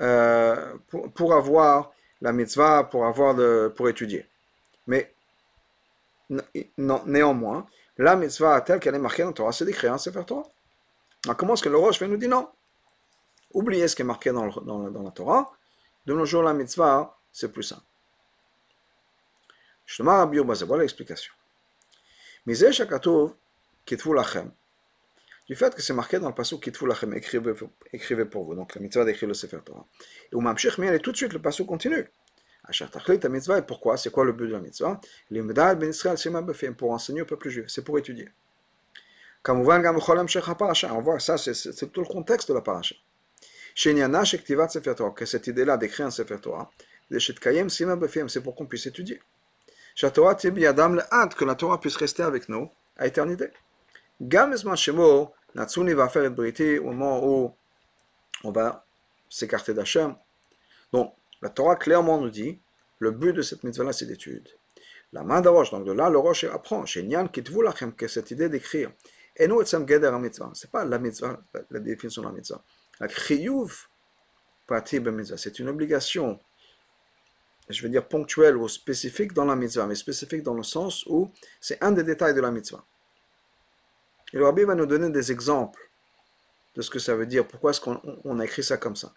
[0.00, 4.26] euh, pour, pour, avoir la mitzvah, pour, avoir de, pour étudier.
[4.88, 5.14] Mais
[6.76, 10.24] non, néanmoins, la mitzvah telle qu'elle est marquée dans la Torah, c'est d'écrire un Sefer
[10.26, 10.46] Torah.
[11.24, 12.48] Alors comment est-ce que le Roche nous dire non
[13.54, 15.50] Oubliez ce qui est marqué dans, dans, dans, la Torah.
[16.06, 17.82] De nos jours, la mitzvah, c'est plus simple.
[19.98, 21.32] Voilà l'explication.
[25.48, 27.52] Du fait que c'est marqué dans le passage Kitvu Lachem, écrivez,
[27.92, 28.54] écrivez pour vous.
[28.54, 29.86] Donc la mitzvah d'écrire le Sefer Torah.
[30.32, 32.08] Et elle est tout de suite, le passage continue.
[33.28, 33.96] mitzvah, et pourquoi?
[33.96, 35.00] C'est quoi le but de la mitzvah?
[35.30, 35.52] Ben
[36.74, 38.28] Pour enseigner au peuple juif, c'est pour étudier.
[39.44, 42.94] On voit ça, c'est tout le contexte de la paracha.
[43.74, 46.70] Que cette idée-là d'écrire un Sefer Torah,
[47.10, 49.20] c'est pour qu'on puisse étudier.
[50.00, 53.50] Que la Torah puisse rester avec nous à éternité.
[54.20, 57.54] Au moment où
[58.44, 58.84] on va
[59.28, 60.14] s'écarter d'Hachem.
[60.92, 62.60] Donc, la Torah clairement nous dit,
[62.98, 64.48] le but de cette mitzvah-là, c'est d'étude.
[65.12, 68.48] La main d'Arosh, donc de là, le Roche apprend, chez Nyan Kitvulachem, que cette idée
[68.48, 68.90] d'écrire.
[69.36, 69.62] Et nous.
[69.64, 72.62] C'est pas la mitzvah, la définition de la mitzvah.
[73.02, 73.88] La Kriyuv,
[75.36, 76.38] c'est une obligation,
[77.68, 81.28] je veux dire ponctuelle ou spécifique dans la mitzvah, mais spécifique dans le sens où
[81.60, 82.84] c'est un des détails de la mitzvah.
[84.32, 85.90] Et le Rabbi va nous donner des exemples
[86.76, 89.12] de ce que ça veut dire, pourquoi est-ce qu'on a écrit ça comme ça.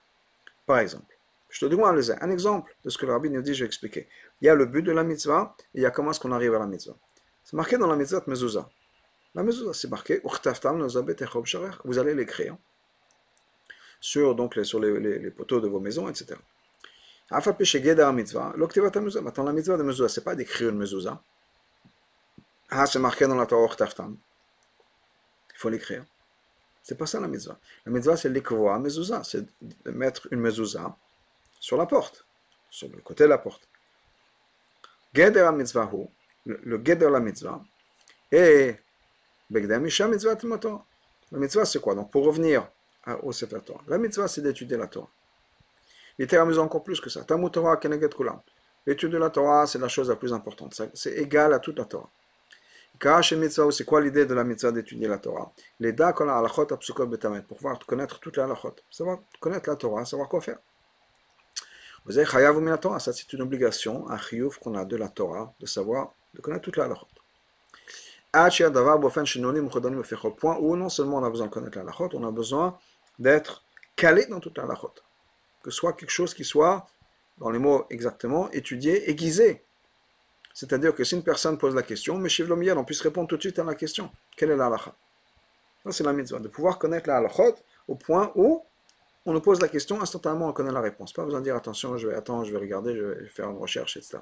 [0.66, 1.16] Par exemple,
[1.50, 4.10] je te demande un exemple de ce que le Rabbi nous dit, je vais expliquer.
[4.42, 6.32] Il y a le but de la mitzvah, et il y a comment est-ce qu'on
[6.32, 6.98] arrive à la mitzvah.
[7.44, 8.68] C'est marqué dans la mitzvah de mezuzah.
[9.36, 12.58] La mezuzah, c'est marqué, vous allez l'écrire
[14.06, 16.36] sur, donc, les, sur les, poteaux de vos maisons, etc.
[17.32, 21.20] Maintenant, la mitzvah de mezuzah, c'est pas d'écrire une mezuzah.
[22.70, 26.06] Ah, c'est marqué dans la Torah il faut l'écrire.
[26.84, 27.58] C'est pas ça la mitzvah.
[27.84, 30.96] La mitzvah, c'est l'écrire mezuzah, c'est de mettre une mezuzah
[31.60, 32.28] sur la porte,
[32.70, 33.68] sur le côté de la porte.
[35.16, 35.90] Geder mitzvah
[36.46, 37.60] le, geder la mitzvah,
[38.32, 38.76] et
[39.50, 40.38] begdem mitzvah
[41.32, 41.96] La mitzvah, c'est quoi?
[41.96, 42.70] Donc, pour revenir
[43.24, 45.10] au Sefer Torah, la mitzvah, c'est d'étudier la Torah.
[46.18, 47.24] Il était amusant encore plus que ça.
[47.24, 48.40] Torah keneget kulam.
[48.86, 50.80] L'étude de la Torah, c'est la chose la plus importante.
[50.94, 52.10] C'est égal à toute la Torah
[53.72, 55.52] c'est quoi l'idée de la mitzvah d'étudier la Torah?
[57.48, 60.58] Pour pouvoir connaître toute la halachot, savoir connaître la Torah, savoir quoi faire.
[62.06, 65.10] Vous avez chayav la Torah, ça c'est une obligation, un chiyuv qu'on a de la
[65.10, 67.08] Torah, de savoir, de connaître toute la halachot.
[70.38, 72.78] Point où non seulement on a besoin de connaître la halachot, on a besoin
[73.20, 73.64] d'être
[73.96, 74.94] calé dans toute la halachot.
[75.64, 76.88] Que ce soit quelque chose qui soit,
[77.38, 79.66] dans les mots exactement, étudié, aiguisé,
[80.56, 83.42] c'est-à-dire que si une personne pose la question, mais chez on puisse répondre tout de
[83.42, 84.10] suite à la question.
[84.38, 84.96] Quelle est la halakha
[85.84, 87.56] Ça, c'est la mitzvah, de pouvoir connaître la halachot
[87.90, 88.64] au point où
[89.26, 91.12] on nous pose la question, instantanément on connaît la réponse.
[91.12, 93.58] Pas besoin de dire attention, je vais attendre, je vais regarder, je vais faire une
[93.58, 94.20] recherche, etc.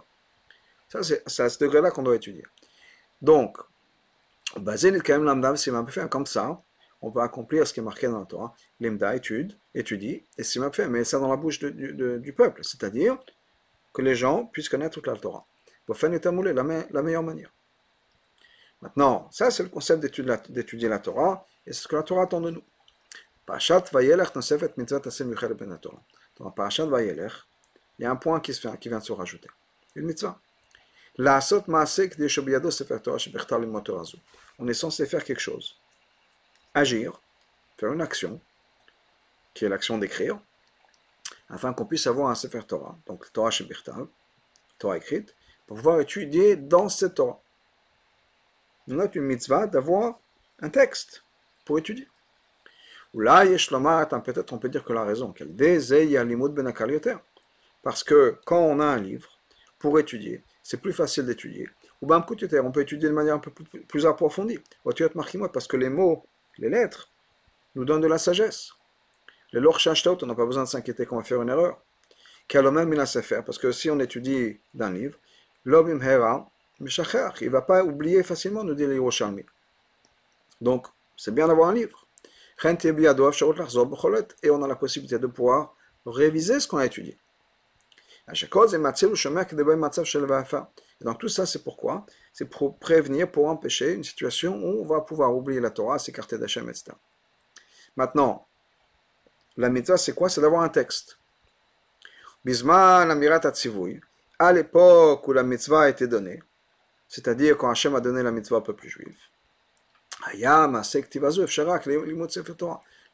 [0.89, 2.45] Ça, c'est à ce degré-là qu'on doit étudier.
[3.21, 3.57] Donc,
[4.57, 6.59] basé quand même l'amda, si on fait comme ça,
[7.03, 8.55] on peut accomplir ce qui est marqué dans la Torah.
[8.79, 13.19] L'imda étude, étudie, et si fait, mais ça dans la bouche du peuple, c'est-à-dire
[13.93, 15.45] que les gens puissent connaître toute la Torah.
[15.87, 17.51] La, la meilleure manière.
[18.81, 22.39] Maintenant, ça c'est le concept d'étudier la, Torah, et c'est ce que la Torah attend
[22.39, 22.63] de nous.
[23.45, 26.01] Parashat Vayelech Nosefet Mitzvah Tasem Yuchel Ben Torah.
[26.37, 27.33] Dans Parashat Vayelech,
[27.99, 29.49] il y a un point qui, se fait, qui vient de se rajouter.
[29.95, 30.39] Une mitzvah.
[34.59, 35.82] On est censé faire quelque chose.
[36.73, 37.21] Agir,
[37.77, 38.41] faire une action,
[39.53, 40.39] qui est l'action d'écrire,
[41.49, 42.97] afin qu'on puisse avoir un sefer Torah.
[43.05, 44.07] Donc Torah shebechtar,
[44.79, 45.35] Torah écrite,
[45.67, 47.39] pour pouvoir étudier dans cette Torah.
[48.87, 50.19] On a une mitzvah d'avoir
[50.59, 51.23] un texte
[51.63, 52.07] pour étudier.
[53.13, 56.73] Ou là, peut-être on peut dire que la raison, ben
[57.83, 59.29] parce que quand on a un livre
[59.77, 61.69] pour étudier, c'est plus facile d'étudier.
[62.01, 64.59] Ou ben, on peut étudier de manière un peu plus approfondie.
[64.83, 66.25] Parce que les mots,
[66.57, 67.09] les lettres,
[67.75, 68.71] nous donnent de la sagesse.
[69.51, 71.81] Les lor on n'a pas besoin de s'inquiéter qu'on va faire une erreur.
[73.45, 75.17] Parce que si on étudie d'un livre,
[75.63, 79.45] l'obim hera, il ne va pas oublier facilement, nous dit les Yerushalmi.
[80.59, 82.07] Donc, c'est bien d'avoir un livre.
[82.63, 87.17] Et on a la possibilité de pouvoir réviser ce qu'on a étudié.
[91.01, 94.85] Et donc tout ça, c'est pourquoi C'est pour prévenir, pour empêcher une situation où on
[94.85, 96.91] va pouvoir oublier la Torah, s'écarter d'Hachem, etc.
[97.95, 98.47] Maintenant,
[99.55, 100.29] la mitzvah, c'est quoi?
[100.29, 101.19] C'est d'avoir un texte.
[102.43, 103.41] Bisman Amirat
[104.39, 106.41] à l'époque où la mitzvah a été donnée,
[107.07, 109.29] c'est-à-dire quand Hachem a donné la mitzvah au peuple juif.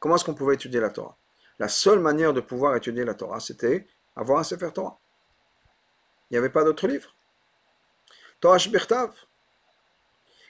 [0.00, 1.16] Comment est-ce qu'on pouvait étudier la Torah?
[1.58, 4.98] La seule manière de pouvoir étudier la Torah, c'était avoir un Sefer Torah.
[6.30, 7.14] Il n'y avait pas d'autre livre.
[8.40, 9.10] Torah Shbirtav,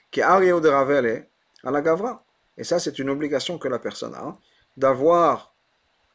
[0.09, 1.27] qui est de Ravele
[1.63, 2.23] à la Gavra.
[2.57, 4.37] Et ça, c'est une obligation que la personne a,
[4.77, 5.53] d'avoir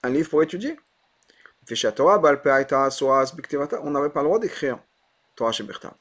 [0.03, 0.79] un livre pour étudier.
[1.69, 1.75] On
[3.91, 4.79] n'avait pas le droit d'écrire
[5.35, 5.95] Torah Shbirtav.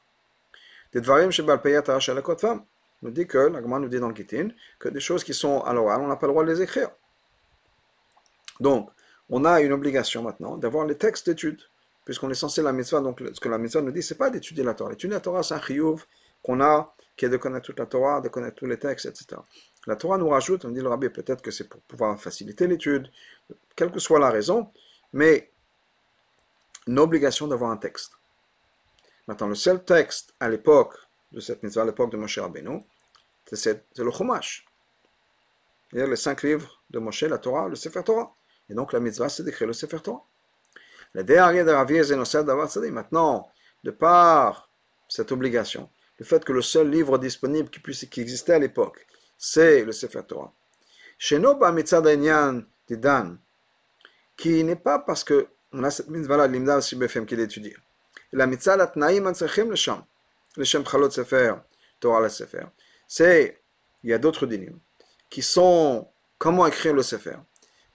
[0.92, 2.64] Des dvarim shebalpeyat shalakot femme
[3.02, 5.72] nous dit que, la nous dit dans le Gittin, que des choses qui sont à
[5.72, 6.90] l'oral, on n'a pas le droit de les écrire.
[8.60, 8.90] Donc,
[9.28, 11.60] on a une obligation maintenant d'avoir les textes d'études,
[12.06, 14.64] puisqu'on est censé la mitzvah, donc ce que la mitzvah nous dit, c'est pas d'étudier
[14.64, 14.90] la Torah.
[14.90, 16.04] L'étude de la Torah, c'est un chiyuv
[16.42, 19.40] qu'on a, qui est de connaître toute la Torah, de connaître tous les textes, etc.
[19.86, 23.10] La Torah nous rajoute, on dit le rabbi, peut-être que c'est pour pouvoir faciliter l'étude,
[23.74, 24.70] quelle que soit la raison,
[25.12, 25.50] mais
[26.86, 28.12] une obligation d'avoir un texte.
[29.26, 30.94] Maintenant, le seul texte à l'époque
[31.32, 32.84] de cette mitzvah, à l'époque de Moshe Rabbeinu,
[33.52, 34.64] c'est le Chumash.
[35.90, 38.32] C'est-à-dire les cinq livres de Moshe, la Torah, le Sefer Torah.
[38.68, 40.24] Et donc la mitzvah, c'est d'écrire le Sefer Torah.
[41.16, 41.98] La dernière de Ravi
[42.44, 43.50] d'avoir Maintenant,
[43.82, 44.68] de par
[45.08, 49.06] cette obligation, le fait que le seul livre disponible qui, puisse, qui existait à l'époque,
[49.38, 50.52] c'est le Sefer Torah.
[51.16, 53.38] Chez nous, mitzvah Dan,
[54.36, 57.74] qui n'est pas parce que on a cette mitzvah-là, l'imda aussi qui est d'étudier.
[58.32, 60.04] La mitzvah la tnaïm antzachim le sham.
[60.58, 61.54] Le shem chalot sefer,
[61.98, 62.66] Torah le sefer.
[63.08, 63.62] C'est,
[64.04, 64.78] il y a d'autres dinim
[65.30, 67.38] qui sont comment écrire le sefer.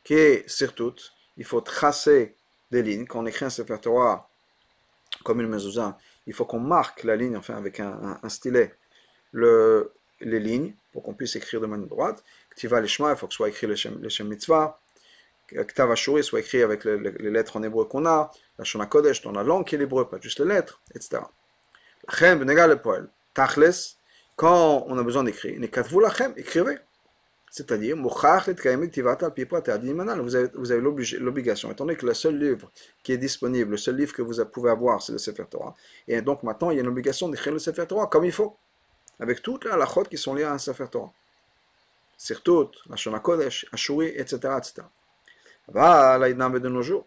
[0.04, 0.96] Qui est, surtout,
[1.38, 2.36] il faut tracer
[2.72, 3.06] des lignes.
[3.06, 4.30] Quand on écrit un sefer Torah
[5.24, 8.74] comme une mezuzah, il faut qu'on marque la ligne, enfin avec un, un, stylet,
[9.32, 12.24] le, les lignes pour qu'on puisse écrire de manière droite.
[12.52, 14.80] Ktiva l'ishma, il faut que soit écrit le shem, mitzvah.
[15.48, 19.34] Ktav Ashuri soit écrit avec les, lettres en hébreu qu'on a la Shona Kodesh, dans
[19.34, 21.24] la langue qui est l'hébreu, pas juste les lettres, etc.
[22.08, 23.10] Lachem, Benegal, poil.
[23.34, 23.96] Tachles,
[24.38, 26.78] quand on a besoin d'écrire, Nekatvu Lachem, écrivez.
[27.54, 28.08] C'est-à-dire, vous
[30.36, 32.72] avez, vous avez l'obligation, étant donné que le seul livre
[33.04, 35.76] qui est disponible, le seul livre que vous pouvez avoir, c'est le Sefer Torah.
[36.08, 38.56] Et donc maintenant, il y a une obligation d'écrire le Sefer Torah comme il faut,
[39.20, 41.12] avec toutes les halachot qui sont liées à un Sefer Torah.
[42.18, 44.38] Surtout, la Shona Kodesh, Ashuri, etc.
[44.58, 44.88] etc.
[45.68, 47.06] De nos jours.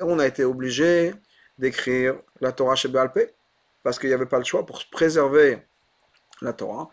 [0.00, 1.12] On a été obligé
[1.58, 3.32] d'écrire la Torah chez Béalpé,
[3.82, 5.58] parce qu'il n'y avait pas le choix pour préserver
[6.40, 6.88] la Torah.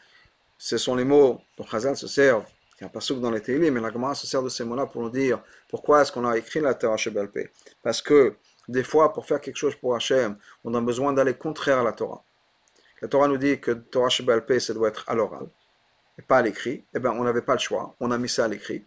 [0.61, 2.45] Ce sont les mots dont Chazal se servent.
[2.79, 4.65] Il n'y a pas souvent dans les Télim, mais la Gemara se sert de ces
[4.65, 7.49] mots-là pour nous dire pourquoi est-ce qu'on a écrit la Torah chez Béalpé.
[7.81, 8.35] Parce que
[8.67, 11.93] des fois, pour faire quelque chose pour Hachem, on a besoin d'aller contraire à la
[11.93, 12.23] Torah.
[13.01, 15.47] La Torah nous dit que Torah chez Béalpé, ça doit être à l'oral,
[16.17, 16.83] et pas à l'écrit.
[16.93, 18.83] Eh bien, on n'avait pas le choix, on a mis ça à l'écrit.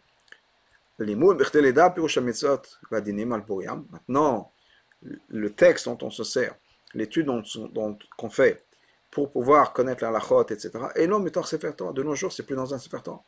[3.91, 4.53] Maintenant,
[5.29, 6.55] le texte dont on se sert,
[6.95, 7.29] l'étude
[8.19, 8.63] qu'on fait
[9.13, 10.71] pour pouvoir connaître la lachot, etc.
[10.97, 11.93] Et non, mais Sefer Torah.
[11.93, 13.23] De nos jours, c'est plus dans un Sefer Torah.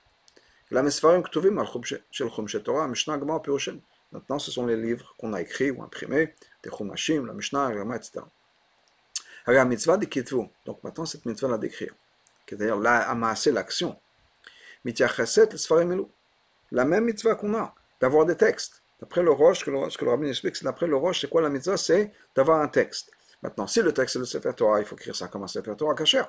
[0.71, 1.63] La Mesfarim Ktuvim
[2.11, 3.43] Chumshet Torah, Mishnah Gemara.
[4.11, 7.77] Maintenant, ce sont les livres qu'on a écrits ou imprimés, des Chumashim, la Mishnah, la
[7.77, 8.21] Gemara, etc.
[9.47, 10.49] La mitzvah de Kitvu.
[10.65, 11.95] Donc maintenant, cette mitzvah-là d'écrire.
[12.49, 13.99] C'est-à-dire, là, amasser l'action.
[14.85, 16.07] Mityachaset le
[16.73, 18.83] la même mitzvah qu'on a, d'avoir des textes.
[19.01, 21.51] D'après le Roche, ce que le, rabbin explique, c'est d'après le Roche, c'est quoi la
[21.51, 21.77] mitzvah?
[21.77, 23.11] C'est d'avoir un texte.
[23.45, 25.77] Maintenant, si le texte est le Sefer Torah, il faut écrire ça comme un Sefer
[25.77, 26.23] Torah caché.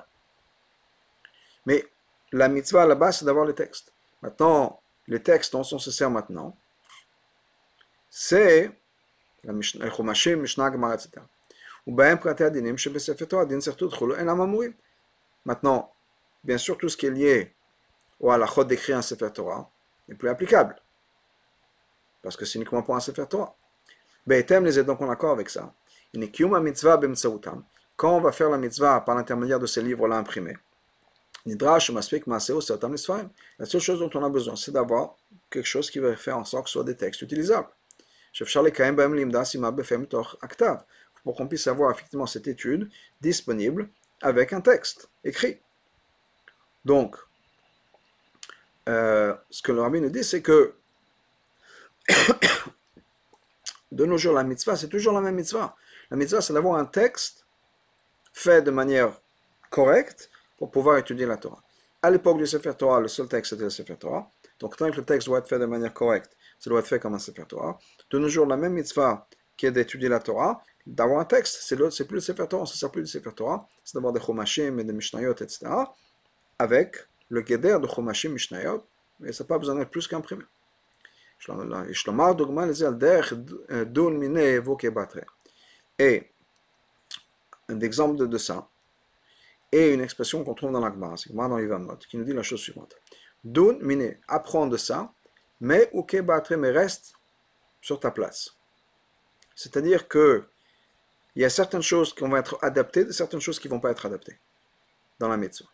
[1.64, 1.88] Mais
[2.30, 3.90] la mitzvah à la base, c'est d'avoir les textes.
[4.20, 6.54] Maintenant, les textes dont on se sert maintenant,
[8.10, 8.70] c'est
[9.44, 11.22] le Chumashim, Mishnah, etc.
[15.46, 15.92] Maintenant,
[16.44, 17.54] bien sûr, tout ce qui est lié
[18.20, 19.70] au halachot d'écrire un Sefer Torah
[20.06, 20.76] n'est plus applicable.
[22.22, 23.56] Parce que c'est uniquement pour un Sefer Torah.
[24.26, 25.72] Be'etem les est donc en accord avec ça.
[27.96, 30.56] Quand on va faire la mitzvah par l'intermédiaire de ces livres-là imprimés,
[31.46, 32.60] la seule
[33.80, 35.16] chose dont on a besoin, c'est d'avoir
[35.48, 37.68] quelque chose qui va faire en sorte que ce soit des textes utilisables.
[41.22, 42.90] Pour qu'on puisse avoir effectivement cette étude
[43.20, 43.88] disponible
[44.20, 45.60] avec un texte écrit.
[46.84, 47.16] Donc,
[48.86, 50.74] ce que le rabbi nous dit, c'est que
[53.92, 55.76] de nos jours, la mitzvah, c'est toujours la même mitzvah.
[56.10, 57.46] La mitzvah, c'est d'avoir un texte
[58.32, 59.12] fait de manière
[59.70, 61.62] correcte pour pouvoir étudier la Torah.
[62.02, 64.30] À l'époque du Sefer Torah, le seul texte était le Sefer Torah.
[64.60, 67.00] Donc, tant que le texte doit être fait de manière correcte, ça doit être fait
[67.00, 67.78] comme un Sefer Torah.
[68.10, 71.76] De nos jours, la même mitzvah qui est d'étudier la Torah, d'avoir un texte, c'est,
[72.04, 74.78] plus le Sefer Torah, ça ne sert plus le Sefer Torah, c'est d'avoir des Chomashim
[74.78, 75.66] et des Mishnayot, etc.,
[76.58, 76.96] avec
[77.28, 78.84] le Geder de Chomashim Mishnayot,
[79.18, 80.44] mais ça n'a pas besoin d'être plus qu'imprimé.
[85.98, 86.30] Et
[87.68, 88.68] un exemple de ça,
[89.72, 92.60] et une expression qu'on trouve dans l'Agmara, c'est dans Yvamot, qui nous dit la chose
[92.60, 92.96] suivante.
[93.44, 95.12] Dun mine, apprends de ça,
[95.60, 97.14] mais uke batre, mais reste
[97.80, 98.56] sur ta place.
[99.54, 100.44] C'est-à-dire que
[101.34, 103.90] il y a certaines choses qui vont être adaptées, certaines choses qui ne vont pas
[103.90, 104.38] être adaptées
[105.18, 105.68] dans la mitzvah.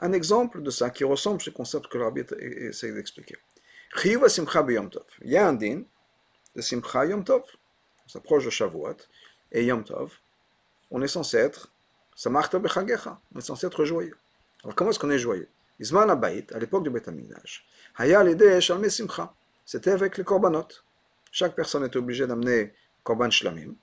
[0.00, 3.36] Un exemple de ça qui ressemble à ce concept que l'arbitre essaie d'expliquer.
[4.04, 5.82] Il y a un din
[6.54, 7.42] de Simcha Yom Tov.
[8.06, 8.96] On s'approche de Shavuot
[9.50, 10.12] et Yom Tov.
[10.90, 11.70] On est censé être
[12.14, 13.20] Samarta bechagecha.
[13.34, 14.16] On est censé être joyeux.
[14.62, 15.48] Alors comment est-ce qu'on est joyeux?
[15.80, 19.32] Isman Abayit, à l'époque du Beth Amikdash, Haya Shalme Simcha.
[19.64, 20.68] C'était avec les korbanot.
[21.30, 23.74] Chaque personne était obligée d'amener korban shlamim.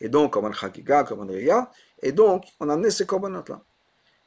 [0.00, 1.70] Et donc, korban chagiga, korban riya.
[2.02, 3.60] Et donc, on amenait ces korbanot-là.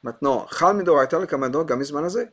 [0.02, 2.28] Maintenant, Chal Midoraita le Kamadot Gamizmanazé.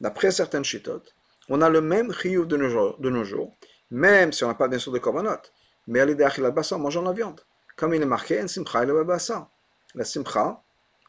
[0.00, 1.14] D'après certaines chitotes,
[1.48, 3.56] on a le même chiyuv de de nos jours
[3.94, 5.38] même si on n'a pas bien sûr de korbanot.
[5.86, 7.40] Mais à l'idée en mangeant la viande.
[7.76, 9.06] Comme il est marqué, en simcha le
[9.94, 10.60] la simcha,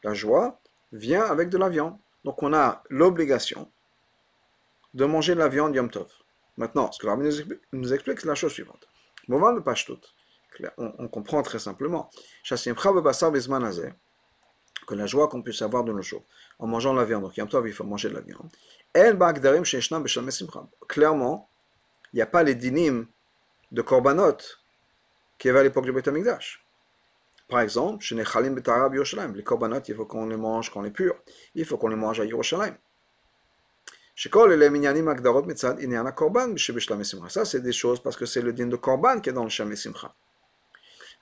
[0.04, 0.60] la joie,
[0.92, 1.96] vient avec de la viande.
[2.24, 3.68] Donc on a l'obligation
[4.94, 6.06] de manger de la viande Yom Tov.
[6.56, 8.86] Maintenant, ce que l'Arabie nous explique, c'est la chose suivante.
[9.26, 9.94] Moment de Pashtut,
[10.78, 12.08] on, comprend très simplement.
[14.86, 16.22] Que la joie qu'on puisse avoir de nos jours,
[16.60, 18.48] en mangeant la viande, donc Yom Tov, il faut manger de la viande.
[20.88, 21.48] Clairement,
[22.12, 23.06] il n'y a pas les dinim
[23.72, 24.36] de korbanot
[25.38, 26.62] qui avait à l'époque du Beth Amikdash.
[27.48, 31.14] Par exemple, chez les les korbanot, il faut qu'on les mange quand on est pur.
[31.54, 32.76] Il faut qu'on les mange à Yerushalayim.
[34.18, 34.30] Ça,
[37.44, 39.76] c'est des choses parce que c'est le din de korban qui est dans le Shem
[39.76, 40.12] Simcha.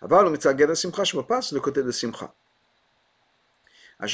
[0.01, 2.33] Avant, le mitzvah Geda Simcha, je me passe le côté de Simcha.
[4.01, 4.07] Et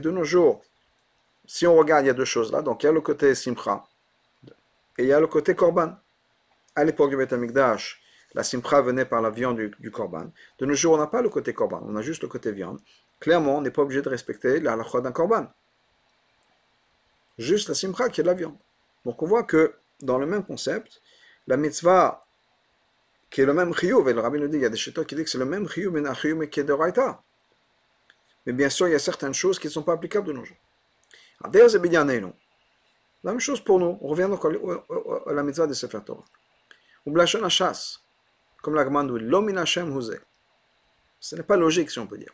[0.00, 0.62] de nos jours,
[1.46, 2.62] si on regarde, il y a deux choses là.
[2.62, 3.84] Donc, il y a le côté Simcha
[4.98, 5.94] et il y a le côté Korban.
[6.76, 8.02] À l'époque du Beth Amikdash,
[8.34, 10.32] la simpra venait par la viande du, korban.
[10.58, 12.80] De nos jours, on n'a pas le côté korban, on a juste le côté viande.
[13.20, 15.46] Clairement, on n'est pas obligé de respecter la halakha d'un korban.
[17.38, 18.58] Juste la simpra qui est de la viande.
[19.04, 21.00] Donc on voit que dans le même concept,
[21.46, 22.26] la mitzvah,
[23.30, 25.04] qui est le même chiyuv, et le rabbi nous dit, il y a des chétos
[25.04, 27.22] qui disent que c'est le même chiyuv, mais un chiyuv qui est de raita.
[28.46, 30.44] Mais bien sûr, il y a certaines choses qui ne sont pas applicables de nos
[30.44, 30.56] jours.
[33.24, 33.98] La même chose pour nous.
[34.02, 36.24] On revient donc à la mitzvah de Sefer Torah.
[37.06, 37.98] Ou blachon achas
[38.62, 40.20] comme la commande l'homin Hashem huzeh.
[41.20, 42.32] Ce n'est pas logique, si on peut dire.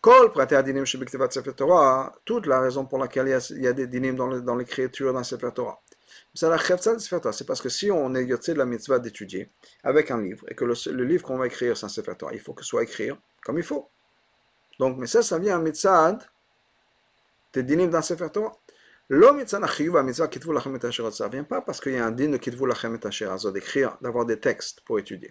[0.00, 3.86] Kol praté adinim shebiktevat Sefer Torah, toute la raison pour laquelle il y a, des
[3.86, 5.80] dinim dans l'écriture dans Sefer Torah.
[6.34, 7.32] C'est la de Sefer Torah.
[7.32, 9.50] C'est parce que si on est yotzé de la mitzvah d'étudier
[9.82, 12.40] avec un livre, et que le, livre qu'on va écrire, c'est un Sefer Torah, il
[12.40, 13.10] faut que ce soit écrit
[13.44, 13.88] comme il faut.
[14.78, 16.18] Donc, mais ça, ça vient un mitzvah
[17.52, 18.52] des dinim dans Sefer Torah.
[19.10, 19.18] Ça
[21.28, 24.40] vient pas parce qu'il y a un din de kitvu lachem et d'écrire, d'avoir des
[24.40, 25.30] textes pour étudier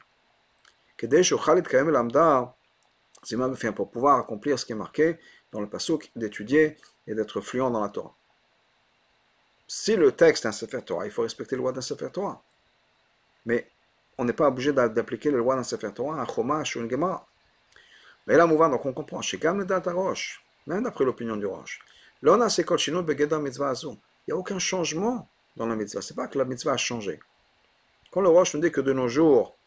[3.75, 5.17] pour pouvoir accomplir ce qui est marqué
[5.51, 8.15] dans le pasuk, d'étudier et d'être fluent dans la Torah.
[9.67, 12.43] Si le texte est un Sefer Torah, il faut respecter le loi d'un Sefer Torah.
[13.45, 13.69] Mais
[14.17, 17.25] on n'est pas obligé d'appliquer le loi d'un Sefer Torah, un Chomash ou une Gemara.
[18.27, 19.21] Mais là, mouvant, donc on comprend.
[19.21, 21.79] Chez Gam Roche, même d'après l'opinion du Roche,
[22.49, 22.63] ces
[23.39, 23.97] mitzvah Il
[24.27, 26.01] n'y a aucun changement dans la mitzvah.
[26.01, 27.19] C'est pas que la mitzvah a changé.
[28.11, 29.57] Quand le Roche nous dit que de nos jours,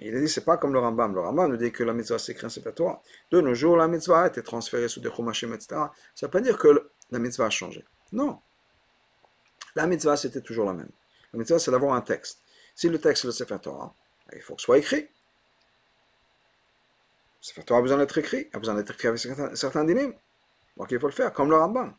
[0.00, 1.14] Il dit, c'est pas comme le Rambam.
[1.14, 3.02] Le Rambam nous dit que la mitzvah s'écrit en Torah.
[3.30, 5.68] De nos jours, la mitzvah a été transférée sous des chumashim, etc.
[5.68, 5.92] Ça
[6.22, 7.84] ne veut pas dire que la mitzvah a changé.
[8.10, 8.40] Non.
[9.76, 10.90] La mitzvah, c'était toujours la même.
[11.32, 12.40] La mitzvah, c'est d'avoir un texte.
[12.74, 13.94] Si le texte est le Sefer Torah,
[14.32, 15.02] il faut que ce soit écrit.
[15.02, 15.08] Le
[17.40, 19.86] Sefer Torah a besoin d'être écrit, a besoin d'être écrit avec certains, certains.
[20.76, 21.94] Donc il faut le faire, comme le Rambam.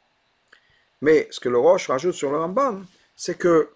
[1.01, 3.69] Mais ce que le Roche rajoute sur le Rambam, c'est que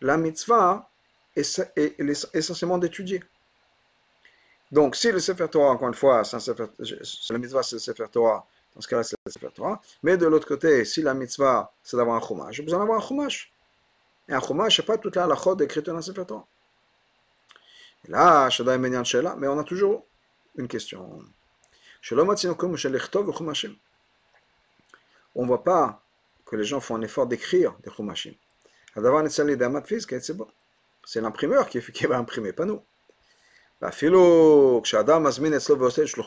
[0.00, 0.88] la mitzvah
[1.34, 1.60] est,
[2.34, 3.22] essentiellement d'étudier.
[4.72, 6.36] Donc, si le Sefer Torah, encore une fois, c'est
[7.30, 9.80] la mitzvah, c'est le Sefer Torah, dans ce cas-là, c'est le Sefer Torah.
[10.02, 13.06] Mais de l'autre côté, si la mitzvah, c'est d'avoir un chumash, j'ai besoin d'avoir un
[13.06, 13.52] chumash.
[14.28, 16.46] Et un chumash, n'est pas toute la halachot décrite dans le Sefer Torah.
[18.06, 18.48] Et là,
[19.38, 20.04] mais on a toujours
[20.56, 21.22] une question.
[25.36, 26.02] On ne voit pas
[26.46, 28.34] que les gens font un effort d'écrire des chumashim.
[31.04, 32.82] C'est l'imprimeur qui, va imprimer, pas nous.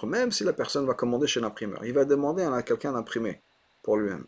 [0.06, 3.42] Même si la personne va commander chez l'imprimeur, il va demander à quelqu'un d'imprimer
[3.82, 4.28] pour lui-même.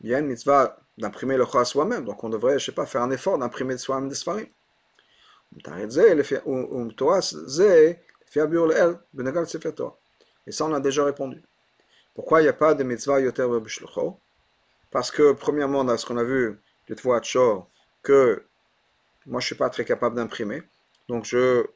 [0.00, 2.84] Il y a une mitzvah d'imprimer le à soi-même, donc on devrait, je sais pas,
[2.84, 4.46] faire un effort d'imprimer de soi-même des sfarim.
[10.46, 11.42] Et ça, on a déjà répondu.
[12.14, 14.18] Pourquoi il n'y a pas de mitzvah yoter b'shlucho
[14.90, 16.58] Parce que, premièrement, dans ce qu'on a vu,
[16.98, 17.20] fois à
[18.02, 18.44] que
[19.26, 20.62] moi je ne suis pas très capable d'imprimer,
[21.08, 21.66] donc je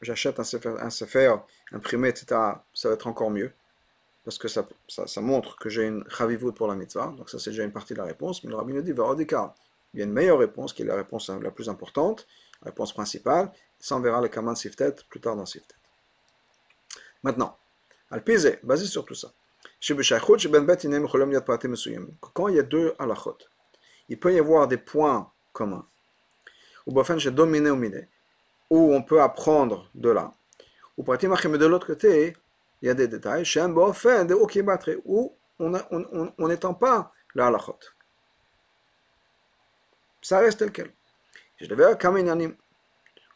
[0.00, 0.44] j'achète un
[0.90, 1.36] sefer,
[1.72, 2.26] imprimé, etc.
[2.74, 3.52] Ça va être encore mieux,
[4.24, 7.50] parce que ça, ça, montre que j'ai une chavivout pour la mitzvah, donc ça c'est
[7.50, 10.12] déjà une partie de la réponse, mais le rabbin nous dit, il y a une
[10.12, 12.26] meilleure réponse, qui est la réponse la plus importante,
[12.62, 15.76] la réponse principale, ça on verra le kaman siftet plus tard dans siftet.
[17.22, 17.56] Maintenant,
[18.14, 19.32] alpizé, basé sur tout ça.
[22.32, 23.38] Quand il y a deux halachot,
[24.08, 25.86] il peut y avoir des points communs.
[26.86, 26.92] Ou
[27.32, 28.08] dominé
[28.70, 30.32] où on peut apprendre de là.
[30.96, 32.36] Ou de l'autre côté,
[32.80, 33.44] il y a des détails,
[35.04, 37.80] où on n'étend pas la halachot.
[40.22, 40.92] Ça reste tel quel.
[41.60, 41.84] Je devais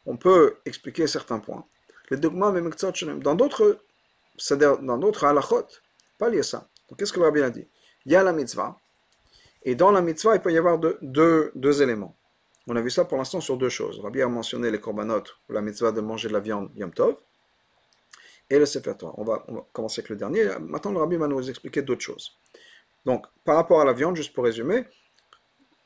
[0.05, 1.65] On peut expliquer certains points.
[2.09, 3.79] Les dogmas, dans d'autres,
[4.51, 5.67] dans d'autres halachot,
[6.17, 6.67] pas lié ça.
[6.89, 7.67] Donc qu'est-ce que le rabbi a dit?
[8.05, 8.77] Il y a la mitzvah,
[9.63, 12.15] et dans la mitzvah, il peut y avoir deux, deux, éléments.
[12.67, 13.99] On a vu ça pour l'instant sur deux choses.
[13.99, 17.15] Rabbi a mentionné les korbanot, la mitzvah de manger de la viande Yom Tov,
[18.49, 18.93] et le Sefer.
[19.01, 20.47] On va, commencer avec le dernier.
[20.59, 22.31] Maintenant, le Rabbi va nous expliquer d'autres choses.
[23.05, 24.85] Donc, par rapport à la viande, juste pour résumer,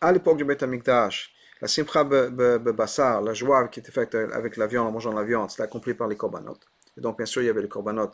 [0.01, 4.67] à l'époque du Beth Amikdash, la simcha bassar, la joie qui était faite avec la
[4.67, 6.57] viande, en mangeant la viande, c'était accompli par les korbanot.
[6.97, 8.11] Et donc, bien sûr, il y avait les korbanot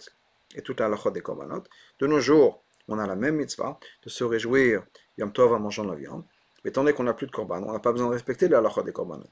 [0.56, 1.64] et toute la halachot des korbanot.
[2.00, 4.84] De nos jours, on a la même mitzvah de se réjouir
[5.18, 6.26] Yom Tov en mangeant la viande.
[6.64, 8.58] Mais étant donné qu'on n'a plus de korban, on n'a pas besoin de respecter la
[8.58, 9.30] halakha des korbanot.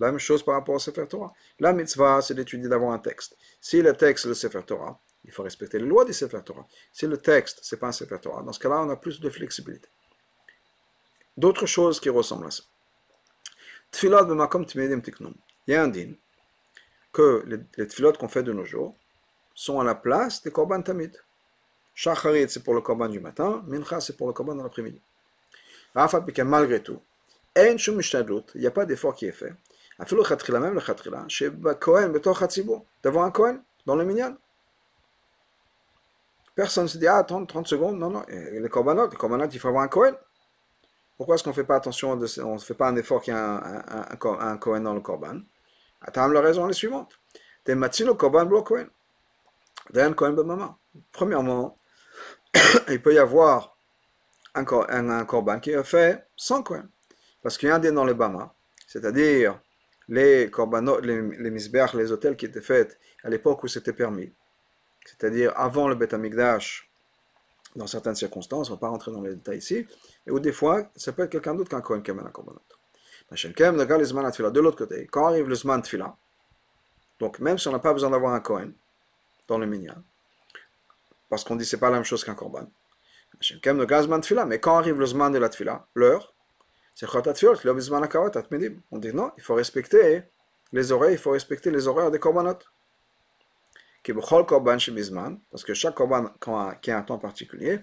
[0.00, 1.32] La même chose par rapport au Sefer Torah.
[1.60, 3.36] La mitzvah, c'est d'étudier d'avoir un texte.
[3.60, 6.66] Si le texte est le Sefer Torah, il faut respecter les lois du Sefer Torah.
[6.92, 9.30] Si le texte, c'est pas un Sefer Torah, dans ce cas-là, on a plus de
[9.30, 9.88] flexibilité.
[11.36, 12.64] D'autres choses qui ressemblent à ça.
[13.92, 15.34] Tfilat b'makom tmidim tiknum.
[15.66, 16.14] Il y a un din
[17.12, 18.96] que les, les qu'on fait de nos jours
[19.54, 21.16] sont à la place des korban tamid.
[21.94, 25.00] Shacharit, c'est pour le korban du matin, Mincha, c'est pour le korban de l'après-midi.
[25.94, 27.00] Malgré tout,
[27.56, 29.54] il n'y a pas d'effort qui est fait.
[29.98, 32.12] même le Khatrila, chez Kohen,
[33.02, 34.36] d'avoir un Kohen dans le Minyan.
[36.56, 39.58] Personne ne se dit, ah, 30, 30 secondes, non, non, les korbanot, les korbanot, il
[39.58, 40.16] faut avoir un Kohen.
[41.16, 43.36] Pourquoi est-ce qu'on ne fait pas attention, on ne fait pas un effort qu'il y
[43.36, 45.40] ait un, un, Kohen dans le korban?
[46.00, 47.18] Attends, la raison est la suivante.
[47.62, 48.88] T'es le korban blo Kohen.
[49.94, 50.78] Un Kohen maman.
[51.12, 51.78] Premièrement,
[52.88, 53.76] il peut y avoir
[54.54, 54.64] un,
[55.10, 56.88] un, korban qui est fait sans Kohen.
[57.42, 58.54] Parce qu'il y a un des dans le Bama,
[58.86, 59.60] c'est-à-dire
[60.08, 64.32] les korbanot, les, les les hôtels qui étaient faits à l'époque où c'était permis,
[65.04, 66.90] c'est-à-dire avant le Beth Amikdash,
[67.76, 69.86] dans certaines circonstances, on ne va pas rentrer dans les détails ici,
[70.26, 72.60] et où des fois, ça peut être quelqu'un d'autre qu'un Kohen qui amène un korbanot.
[73.30, 76.16] De l'autre côté, quand arrive le Zman Tfila,
[77.18, 78.74] donc même si on n'a pas besoin d'avoir un Kohen
[79.48, 80.02] dans le Minyan,
[81.28, 82.66] parce qu'on dit c'est pas la même chose qu'un korban.
[84.46, 86.34] Mais quand arrive le zman de la tfila, l'heure,
[86.94, 90.22] c'est On dit non, il faut respecter
[90.72, 92.58] les oreilles, il faut respecter les horaires des korbanot.
[95.50, 96.30] Parce que chaque korban
[96.80, 97.80] qui a un temps particulier,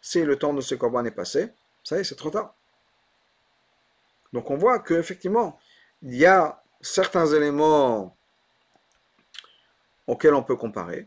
[0.00, 1.52] si le temps de ce korban est passé,
[1.82, 2.54] ça y est, c'est trop tard.
[4.32, 5.58] Donc on voit qu'effectivement,
[6.02, 8.15] il y a certains éléments
[10.06, 11.06] auxquels on peut comparer,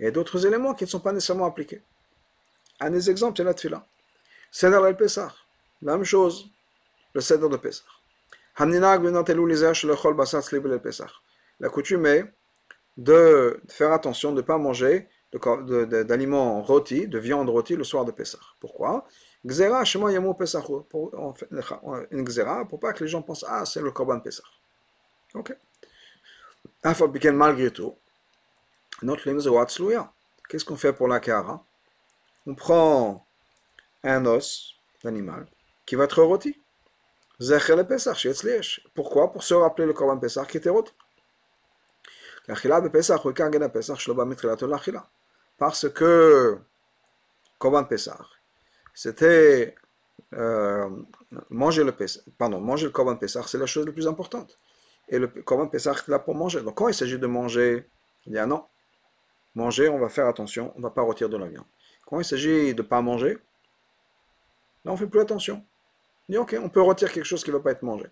[0.00, 1.82] et d'autres éléments qui ne sont pas nécessairement appliqués.
[2.80, 3.84] Un des exemples, c'est la tfila.
[4.50, 5.32] Seder el Pessah,
[5.82, 6.48] la même chose,
[7.14, 7.84] le Seder de Pessah.
[11.60, 12.32] La coutume est
[12.96, 18.10] de faire attention de ne pas manger d'aliments rôtis, de viande rôtie le soir de
[18.10, 18.38] Pessah.
[18.60, 19.06] Pourquoi?
[19.46, 19.84] Gzera,
[20.88, 21.36] pour,
[22.10, 24.42] une gzera, pour pas que les gens pensent, ah, c'est le Korban Pessah.
[25.34, 25.56] Ok.
[27.32, 27.94] Malgré tout,
[29.02, 29.28] notre
[30.48, 31.64] Qu'est-ce qu'on fait pour la kara
[32.46, 33.26] On prend
[34.02, 35.46] un os d'animal
[35.86, 36.60] qui va être rôti.
[38.94, 39.32] Pourquoi?
[39.32, 40.92] Pour se rappeler le Korban Pesach qui était rôti.
[45.58, 46.58] Parce que
[47.58, 48.16] Korban Pesach,
[48.94, 49.74] c'était
[50.34, 50.88] euh,
[51.50, 54.56] manger le Pesach, pardon, manger le Korban Pesach, c'est la chose la plus importante.
[55.08, 56.62] Et le Korban Pesach est là pour manger.
[56.62, 57.88] Donc quand il s'agit de manger,
[58.26, 58.64] il y a non.
[59.58, 61.66] Manger, on va faire attention, on ne va pas retirer de la viande.
[62.06, 63.32] Quand il s'agit de ne pas manger,
[64.84, 65.64] là on ne fait plus attention.
[66.28, 68.06] On ok, on peut retirer quelque chose qui ne va pas être mangé.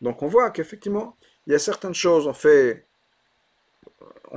[0.00, 2.86] Donc on voit qu'effectivement, il y a certaines choses, on fait,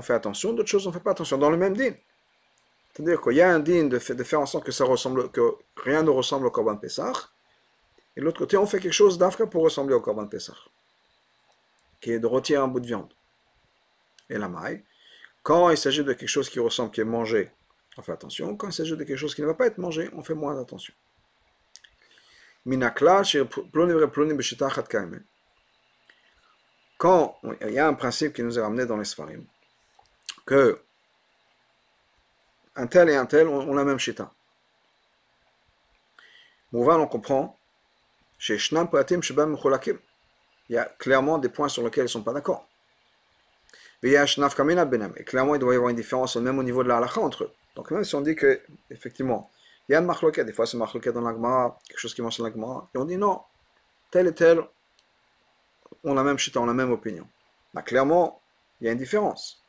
[0.02, 1.38] fait attention, d'autres choses, on ne fait pas attention.
[1.38, 1.94] Dans le même din.
[2.94, 6.02] C'est-à-dire qu'il y a un din de, faire en sorte que, ça ressemble, que rien
[6.02, 7.14] ne ressemble au Korban Pessah.
[8.16, 10.58] Et de l'autre côté, on fait quelque chose d'Afrique pour ressembler au Korban Pessah.
[12.02, 13.14] Qui est de retirer un bout de viande.
[14.32, 14.84] Et la maille.
[15.44, 17.52] Quand il s'agit de quelque chose qui ressemble, qui est mangé,
[17.98, 18.56] on fait attention.
[18.56, 20.60] Quand il s'agit de quelque chose qui ne va pas être mangé, on fait moins
[20.60, 20.94] attention.
[26.98, 29.46] Quand il y a un principe qui nous est ramené dans les Sfarim,
[30.46, 30.80] que
[32.76, 34.32] un tel et un tel ont, la même shita.
[36.72, 37.58] Mouvan, on comprend.
[38.48, 38.56] Il
[40.70, 42.68] y a clairement des points sur lesquels ils ne sont pas d'accord.
[44.04, 47.44] Et clairement, il doit y avoir une différence même au niveau de la halakha entre
[47.44, 47.52] eux.
[47.76, 49.50] Donc même si on dit que, effectivement,
[49.88, 52.46] il y a un marloquet, des fois c'est marloquet dans l'agma, quelque chose qui mentionne
[52.46, 53.42] l'agma, et on dit non,
[54.10, 54.62] tel et tel
[56.04, 57.28] ont la même chita, la même opinion.
[57.74, 58.42] Bah, clairement,
[58.80, 59.64] il y a une différence.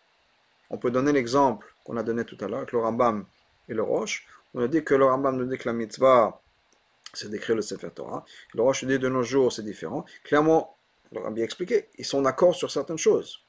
[0.71, 3.27] On peut donner l'exemple qu'on a donné tout à l'heure avec le Rambam
[3.69, 4.27] et le Roche.
[4.55, 6.41] On a dit que le Rambam nous dit que la mitzvah,
[7.13, 8.25] c'est d'écrire le Sefer Torah.
[8.55, 10.05] Le Roche dit de nos jours, c'est différent.
[10.25, 10.77] Clairement,
[11.13, 13.45] le Rabbi a expliqué, ils sont d'accord sur certaines choses.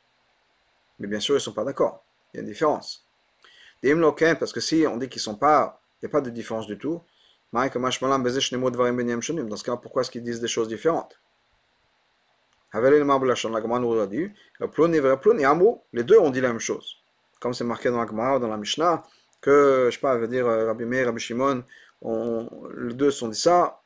[1.00, 2.04] Mais bien sûr, ils ne sont pas d'accord.
[2.34, 3.08] Il y a une différence.
[3.82, 3.96] Des
[4.40, 6.68] parce que si on dit qu'ils ne sont pas, il n'y a pas de différence
[6.68, 7.02] du tout,
[7.54, 11.20] dans ce cas, pourquoi est-ce qu'ils disent des choses différentes?
[12.74, 12.82] Les
[16.04, 16.96] deux ont dit la même chose.
[17.40, 19.04] Comme c'est marqué dans la Gemara, dans la Mishnah,
[19.40, 21.64] que, je ne sais pas, veut dire euh, Rabbi Meir, Rabbi Shimon,
[22.02, 23.83] les deux sont dit ça,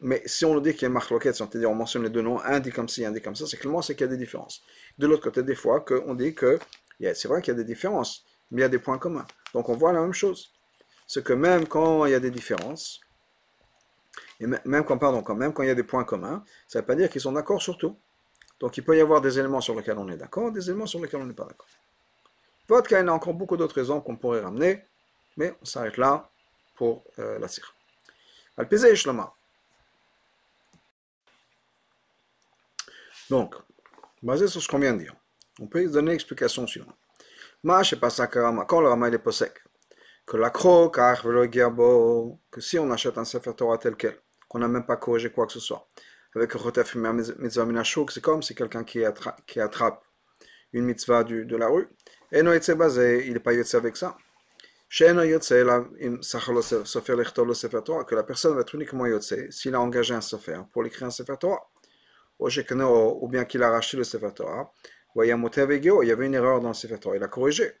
[0.00, 2.60] mais si on dit qu'il y a marque c'est-à-dire on mentionne les deux noms, un
[2.60, 4.62] dit comme ci, un dit comme ça, c'est clairement qu'il y a des différences.
[4.96, 6.58] De l'autre côté, des fois, on dit que
[7.00, 9.26] c'est vrai qu'il y a des différences, mais il y a des points communs.
[9.54, 10.52] Donc on voit la même chose.
[11.06, 13.00] C'est que même quand il y a des différences,
[14.40, 16.94] et même quand même quand il y a des points communs, ça ne veut pas
[16.94, 17.96] dire qu'ils sont d'accord sur tout.
[18.60, 21.00] Donc il peut y avoir des éléments sur lesquels on est d'accord, des éléments sur
[21.00, 21.68] lesquels on n'est pas d'accord.
[22.68, 24.84] Votre cas, il y a encore beaucoup d'autres exemples qu'on pourrait ramener,
[25.36, 26.30] mais on s'arrête là
[26.76, 27.74] pour euh, la cire.
[28.56, 28.94] Al-Pizé
[33.30, 33.54] Donc,
[34.22, 35.14] basé sur ce qu'on vient de dire,
[35.60, 36.96] on peut donner l'explication suivante.
[37.62, 39.62] Ma pas quand le Rama est posek,
[40.24, 44.16] que la croque, que si on achète un Sefer Torah tel quel,
[44.48, 45.88] qu'on n'a même pas corrigé quoi que ce soit,
[46.34, 50.04] avec Rotef Mitzvah Minashuk, c'est comme si quelqu'un qui, attrape
[50.72, 51.88] une mitzvah de la rue,
[52.30, 54.16] et non il n'est pas yotse avec ça.
[54.90, 55.04] Que
[58.14, 61.36] la personne va être uniquement yotse s'il a engagé un Sefer pour l'écrire un Sefer
[61.38, 61.68] Torah
[62.38, 64.72] ou bien qu'il a racheté le Sefer Torah,
[65.16, 67.72] il y avait une erreur dans le Sefer Torah, il a corrigé.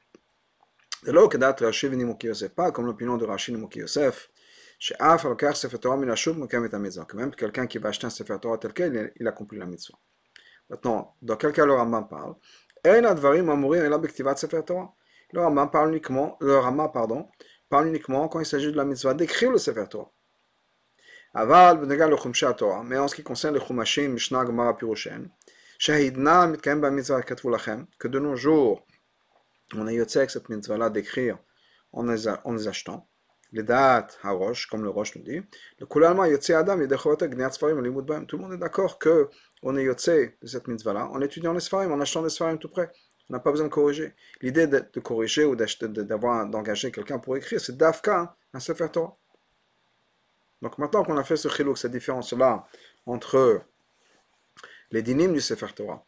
[1.04, 4.30] De là que date Rashi Nimuki Yosef, pas comme l'opinion de Rashi Nimuki Yosef,
[4.80, 7.04] chez Af, al Sefer Torah Minashub, Mukam et Mitzvah.
[7.08, 9.66] Quand même, quelqu'un qui va acheter un Sefer Torah tel quel, il a accompli la
[9.66, 9.96] mitzvah.
[10.68, 12.34] Maintenant, dans quel cas le Rambam parle?
[12.84, 14.92] Ein advarim amurim el bektivat Sefer Torah.
[15.32, 17.28] Le Rambam parle uniquement, le Rambam, pardon,
[17.68, 20.10] parle uniquement quand il s'agit de la mitzvah d'écrire le Sefer Torah.
[21.40, 25.30] Aval, le Chumsha Torah, mais en ce qui concerne les Chumashim, Mishnah, Gemara, Pirushen,
[25.78, 28.84] Shahidna, Mitkaem, Ba Mitzvah, Katvu Lachem, que de nos jours,
[29.76, 31.38] on a yotzek cette mitzvah-là d'écrire
[31.92, 32.26] en les
[32.66, 33.08] achetant,
[33.52, 35.40] les dates, Harosh, comme le Roche nous dit,
[35.78, 39.28] le Kulalma, Yotze Adam, Yedechot, Gnat Sfarim, Limud Baim, tout le monde est d'accord que
[39.62, 42.68] on est yotze de cette mitzvah-là en étudiant les Sfarim, en achetant les Sfarim tout
[42.68, 42.90] près.
[43.30, 44.12] On n'a pas besoin de corriger.
[44.40, 49.16] L'idée de, de, corriger ou d'avoir d'engager quelqu'un pour écrire, c'est d'Afka, un Sefer Torah.
[50.62, 52.66] Donc maintenant qu'on a fait ce chilouk, cette différence-là
[53.06, 53.62] entre
[54.90, 56.04] les dynimes du Sefer Torah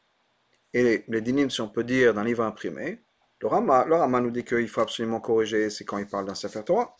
[0.72, 3.02] et les, dynimes, si on peut dire, d'un livre imprimé,
[3.40, 6.96] le Rama, nous dit qu'il faut absolument corriger, c'est quand il parle d'un Sefer Torah.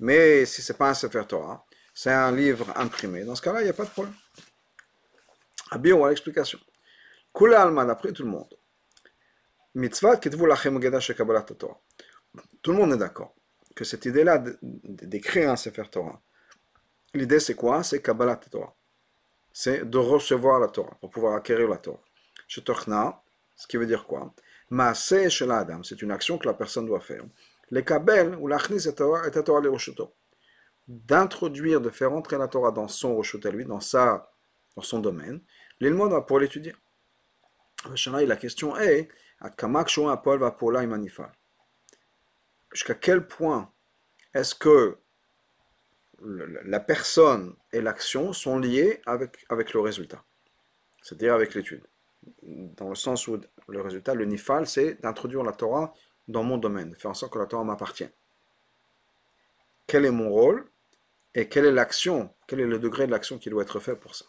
[0.00, 1.64] Mais si ce n'est pas un Sefer Torah,
[1.94, 4.14] c'est un livre imprimé, dans ce cas-là, il n'y a pas de problème.
[5.70, 6.58] Rabbi a l'explication.
[7.34, 8.52] Kule alma, d'après tout le monde.
[9.74, 10.80] Mitzvah kitvu lachem.
[12.62, 13.34] Tout le monde est d'accord
[13.74, 16.20] que cette idée-là d'écrire un Sefer Torah,
[17.14, 17.82] l'idée c'est quoi?
[17.82, 18.74] C'est Kabbalat Torah.
[19.52, 22.00] C'est de recevoir la Torah, pour pouvoir acquérir la Torah.
[22.46, 23.22] Shetochna,
[23.56, 24.32] ce qui veut dire quoi?
[25.28, 27.24] Shel Adam, c'est une action que la personne doit faire.
[27.70, 29.22] Les kabel ou l'achnis et Torah
[29.68, 30.14] roshoto.
[30.86, 34.30] D'introduire, de faire entrer la Torah dans son roshot à lui, dans, sa,
[34.76, 35.40] dans son domaine,
[35.80, 36.74] l'ilmod pour l'étudier.
[37.84, 39.08] La question est,
[42.72, 43.70] jusqu'à quel point
[44.34, 44.98] est-ce que
[46.22, 50.22] la personne et l'action sont liées avec, avec le résultat,
[51.02, 51.82] c'est-à-dire avec l'étude.
[52.42, 55.94] Dans le sens où le résultat, le nifal, c'est d'introduire la Torah
[56.26, 58.08] dans mon domaine, de faire en sorte que la Torah m'appartient.
[59.86, 60.68] Quel est mon rôle
[61.34, 64.14] et quelle est l'action, quel est le degré de l'action qui doit être fait pour
[64.14, 64.26] ça?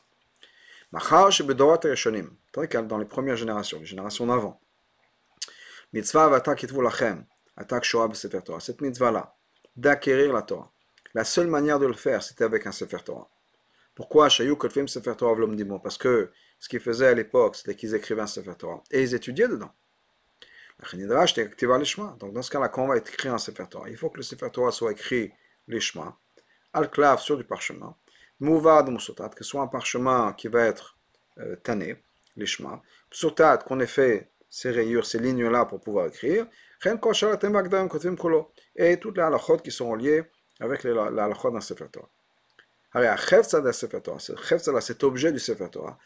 [0.91, 4.59] Dans les premières générations, les générations d'avant.
[5.93, 6.41] Mitzvah.
[8.59, 9.35] Cette mitzvah-là,
[9.75, 10.71] d'acquérir la Torah.
[11.14, 13.30] La seule manière de le faire, c'était avec un Sefer Torah.
[13.95, 15.36] Pourquoi Shayou Kotfim Sefer Torah
[15.82, 18.84] Parce que ce qu'ils faisaient à l'époque, c'était qu'ils écrivaient un Sefer Torah.
[18.91, 19.72] Et ils étudiaient dedans.
[22.20, 24.24] Donc dans ce cas-là, quand on va écrire un Sefer Torah, il faut que le
[24.24, 25.34] Sefer Torah soit écrit
[25.68, 26.18] l'Ishma,
[26.72, 27.95] al-clav sur du parchemin,
[28.39, 30.97] mouvad musotat, que ce soit un parchemin qui va être
[31.39, 32.01] euh, tanné,
[32.38, 32.82] l'Ishma,
[33.12, 36.47] musotat, qu'on ait fait ces rayures, ces lignes-là pour pouvoir écrire,
[38.76, 40.24] et toutes les halakhot qui sont liées
[40.60, 42.10] avec les halakhot dans Sefer Torah.
[44.82, 45.97] cet objet du Sefer Torah,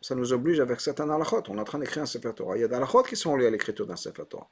[0.00, 1.42] ça nous oblige avec certains halakhot.
[1.48, 2.56] On est en train d'écrire un Sefer Torah.
[2.56, 4.50] Il y a des halakhot qui sont liés à l'écriture d'un Sefer Torah.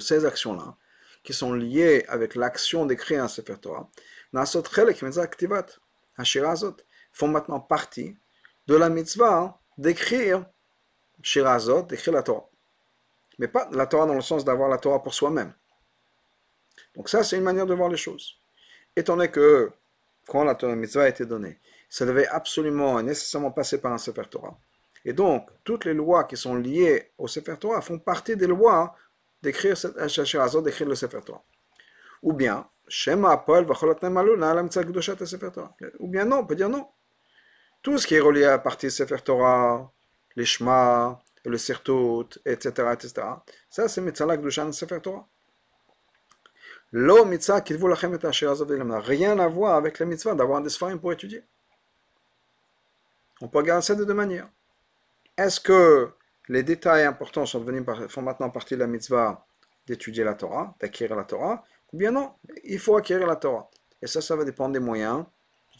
[0.00, 0.76] Ces actions-là,
[1.22, 3.88] qui sont liées avec l'action d'écrire un Sefer Torah,
[7.12, 8.16] font maintenant partie
[8.66, 10.46] de la mitzvah d'écrire
[11.22, 12.49] Shirazot, d'écrire la Torah.
[13.40, 15.54] Mais pas la Torah dans le sens d'avoir la Torah pour soi-même.
[16.94, 18.38] Donc ça, c'est une manière de voir les choses.
[18.94, 19.72] Étant donné que,
[20.28, 23.98] quand la Torah mitzvah a été donnée, ça devait absolument et nécessairement passer par un
[23.98, 24.58] Sefer Torah.
[25.06, 28.94] Et donc, toutes les lois qui sont liées au Sefer Torah font partie des lois
[29.40, 31.42] d'écrire d'écrire le Sefer Torah.
[32.22, 33.66] Ou bien, Shema Paul
[35.98, 36.86] Ou bien non, on peut dire non.
[37.80, 39.90] Tout ce qui est relié à la partie Sefer Torah,
[40.36, 43.12] les Shema, le Sertot, etc., etc.
[43.68, 45.26] Ça, c'est Mitzvah Gdushan Sefer Torah.
[46.92, 50.98] Lo mitzvah qui lachem et n'a rien à voir avec la mitzvah d'avoir des sfarim
[50.98, 51.44] pour étudier.
[53.40, 54.48] On peut regarder ça de deux manières.
[55.36, 56.10] Est-ce que
[56.48, 59.46] les détails importants sont devenus, font maintenant partie de la mitzvah
[59.86, 62.32] d'étudier la Torah, d'acquérir la Torah, ou bien non,
[62.64, 63.70] il faut acquérir la Torah.
[64.02, 65.24] Et ça, ça va dépendre des moyens,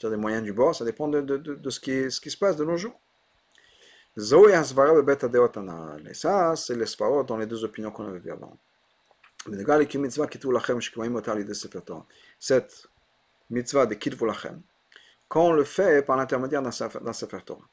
[0.02, 2.98] des moyens du bord, ça dépend de, ce qui se passe de nos jours.
[4.18, 6.08] Zoé Hasvara Bebet Adeotanal.
[6.08, 8.58] Et ça, c'est les svarot dans les deux opinions qu'on avait vues avant.
[12.38, 12.86] Cette
[13.48, 14.60] mitzvah de kitvu lachem,
[15.28, 17.66] quand on le fait par l'intermédiaire d'un sefer Torah.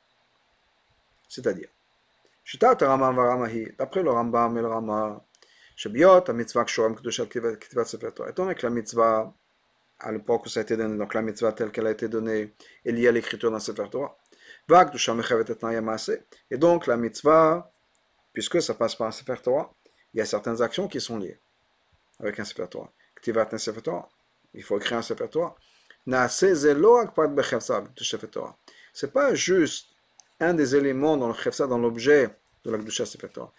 [1.27, 1.67] C'est-à-dire,
[3.77, 5.21] d'après le Rambam et le Rama,
[5.75, 8.29] Shebiot, la mitzvah Kshoram Kedushat Kitvat Sefer Torah.
[8.29, 9.33] Étant donné que la mitzvah,
[9.99, 12.53] à l'époque où ça a été donné, donc la mitzvah telle qu'elle a été donnée,
[12.85, 14.17] est liée à l'écriture d'un sefer Torah.
[14.69, 17.71] Et donc la mitzvah,
[18.33, 19.73] puisque ça passe par un Sefer Torah,
[20.13, 21.39] il y a certaines actions qui sont liées
[22.19, 22.91] avec un Sefer Torah.
[23.25, 25.59] il faut écrire un Sefer Torah.
[28.93, 29.87] C'est pas juste
[30.39, 32.29] un des éléments dans le dans l'objet
[32.63, 33.53] de la Sefer Torah.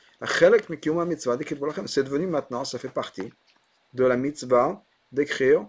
[1.87, 3.33] C'est devenu maintenant, ça fait partie
[3.95, 5.67] de la mitzvah d'écrire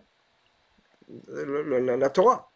[1.28, 2.49] la Torah.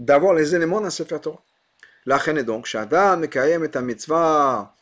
[0.00, 1.42] D'avoir les éléments d'un Sefer Torah.
[2.06, 4.74] La est donc, Shadam Mekayem et mitzvah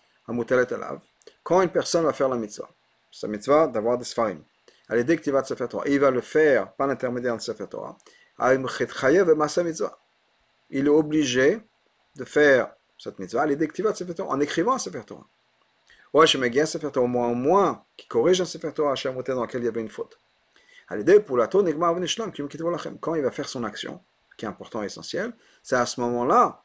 [1.42, 2.68] quand une personne va faire la mitzvah,
[3.10, 4.42] sa mitzvah d'avoir des sfarim,
[4.90, 7.96] l'idée que tu vas Sefer Torah, il va le faire par l'intermédiaire de Sefer Torah,
[10.70, 11.60] il est obligé
[12.14, 15.26] de faire cette mitzvah l'idée que tu vas Sefer Torah, en écrivant Sefer Torah.
[16.12, 19.42] Ouais, je me gagne Sefer Torah, moins, au moins, qui corrige un Sefer Torah, dans
[19.42, 20.18] lequel il y avait une faute.
[23.00, 24.00] Quand il va faire son action,
[24.38, 26.62] qui est important et essentiel, c'est à ce moment-là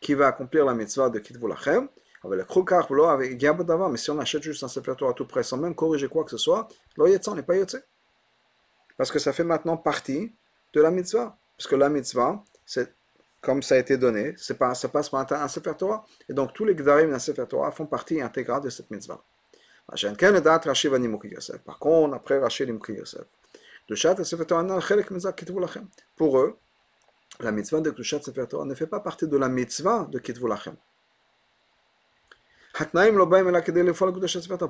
[0.00, 1.88] qu'il va accomplir la mitzvah de Kitvulachem,
[2.24, 5.42] avec le krokar, avec d'avant, mais si on achète juste un Sefer Torah tout près,
[5.42, 7.82] sans même corriger quoi que ce soit, l'oyetsan n'est pas yotze.
[8.96, 10.34] Parce que ça fait maintenant partie
[10.72, 11.36] de la mitzvah.
[11.56, 12.92] Parce que la mitzvah, c'est
[13.40, 16.04] comme ça a été donné, ça passe par un, Sefer Torah.
[16.28, 19.22] Et donc tous les Gdarim d'un Sefer Torah font partie intégrale de cette mitzvah.
[21.64, 23.24] Par contre, après Rachid Yosef,
[26.16, 26.58] pour eux,
[27.40, 30.76] la mitzvah de Kdushat Sefer Torah ne fait pas partie de la mitzvah de Kitvulachem.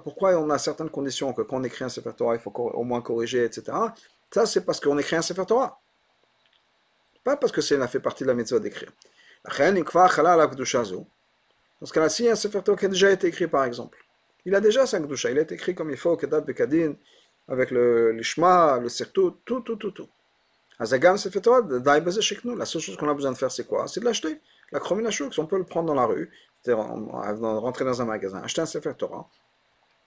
[0.04, 2.84] Pourquoi on a certaines conditions que quand on écrit un Sefer Torah, il faut au
[2.84, 3.76] moins corriger, etc.
[4.30, 5.80] Ça, c'est parce qu'on écrit un Sefer Torah.
[7.24, 8.92] Pas parce que ça fait partie de la mitzvah d'écrire.
[9.44, 9.52] Dans
[11.86, 13.98] ce cas-là, si un Sefer Torah qui a déjà été écrit, par exemple,
[14.44, 16.94] il a déjà sa Kdusha, il a été écrit comme il faut, Bekadin,
[17.46, 20.08] avec le, l'Ishma, le Sertou, tout, tout, tout, tout.
[20.78, 23.88] Azagam Sefer Torah, Daibazé Sheknu, la seule chose qu'on a besoin de faire, c'est quoi?
[23.88, 24.40] C'est de l'acheter.
[24.70, 26.30] La Chromina on peut le prendre dans la rue,
[26.66, 29.28] rentrer dans un magasin, acheter un Sefer Torah,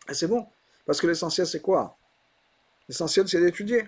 [0.09, 0.45] et c'est bon.
[0.85, 1.97] Parce que l'essentiel, c'est quoi?
[2.87, 3.87] L'essentiel, c'est d'étudier.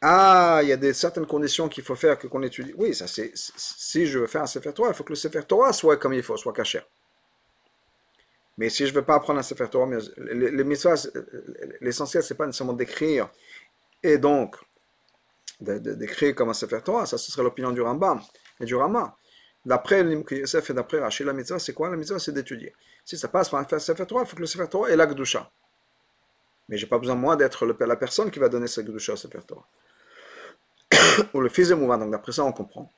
[0.00, 2.74] Ah, il y a des certaines conditions qu'il faut faire que qu'on étudie.
[2.76, 5.44] Oui, ça c'est si je veux faire un Sefer Torah, il faut que le Sefer
[5.44, 6.80] Torah soit comme il faut, soit caché.
[8.58, 11.08] Mais si je ne veux pas apprendre un Sefer Torah, les, les mitzvahs,
[11.80, 13.30] l'essentiel, c'est pas nécessairement d'écrire
[14.02, 14.56] et donc
[15.62, 18.20] d'écrire comme un Sefer Torah, ça ce serait l'opinion du Rambam
[18.60, 19.16] et du Rama.
[19.64, 21.88] D'après Yosef et d'après Rachid, la mitzvah, c'est quoi?
[21.88, 22.74] La mitzvah, c'est d'étudier.
[23.04, 25.06] Si ça passe par un Sefer Torah, il faut que le Sefer Torah ait la
[25.06, 25.48] Gdusha.
[26.68, 29.16] Mais je n'ai pas besoin, moi, d'être la personne qui va donner sa Gdusha au
[29.16, 29.66] Sefer Torah.
[31.34, 32.90] Ou le fils de Mouva, donc d'après ça, on comprend.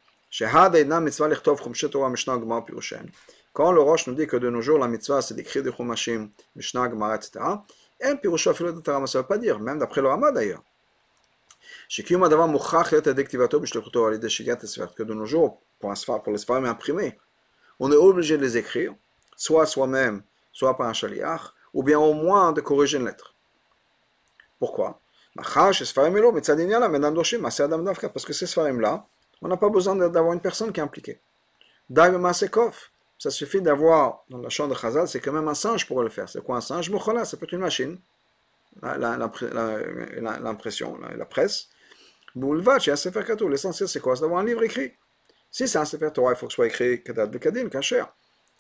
[3.53, 6.29] Quand le Roche nous dit que de nos jours, la mitzvah, c'est d'écrire des Chumashim,
[6.57, 7.31] Mishnah, Gemara, etc.,
[8.01, 10.63] ça ne veut pas dire, même d'après le Rama d'ailleurs.
[14.97, 15.93] Que de nos jours, pour,
[16.27, 17.19] les Sfarim imprimés,
[17.79, 18.95] on est obligé de les écrire,
[19.37, 20.23] soit soi-même,
[20.53, 23.35] soit par un shaliach, ou bien au moins de corriger une lettre.
[24.59, 25.01] Pourquoi
[25.37, 25.55] Parce
[28.25, 29.07] que ces Sfarim-là,
[29.43, 31.21] on n'a pas besoin d'avoir une personne qui est impliquée.
[33.19, 36.09] Ça suffit d'avoir, dans la chambre de Chazal, c'est quand même un singe pour le
[36.09, 36.29] faire.
[36.29, 37.99] C'est quoi un singe Mokhala, ça peut être une machine,
[38.83, 41.69] l'impression, la, presse.
[42.35, 43.49] Boulevach, un Sefer Katou.
[43.49, 44.17] L'essentiel, c'est quoi?
[44.17, 44.93] C'est d'avoir un livre écrit.
[45.51, 48.05] Si c'est un Sefer Torah, il faut que ce soit écrit Kadat Bekadin, Kacher.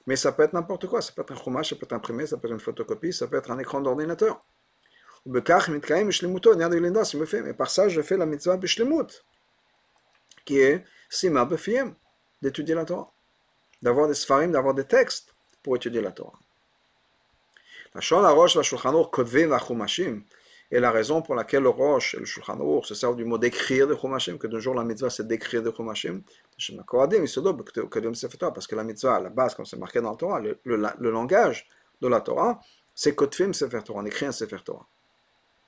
[0.06, 1.02] Mais ça peut être n'importe quoi.
[1.02, 3.26] Ça peut être un chumash, ça peut être imprimé, ça peut être une photocopie, ça
[3.26, 4.40] peut être un écran d'ordinateur.
[5.26, 5.62] Mais par
[7.70, 9.24] ça, je fais la mitzvah bishlemut,
[10.44, 11.94] qui est sima befiem,
[12.42, 13.14] d'étudier la Torah
[13.84, 16.38] d'avoir des sfarim, d'avoir des textes pour étudier la Torah.
[17.94, 20.22] La Shon Roche, la Shulchan Kodvim, la Chumashim,
[20.70, 23.86] et la raison pour laquelle le Roche et le Shulchan se servent du mot d'écrire
[23.86, 26.22] de Chumashim, que de jour la mitzvah c'est d'écrire de Chumashim,
[28.54, 31.68] parce que la mitzvah, à la base, comme c'est marqué dans la Torah, le, langage
[32.00, 32.60] de la Torah,
[32.94, 34.86] c'est Kotvim Sefer Torah, on écrit un Sefer Torah.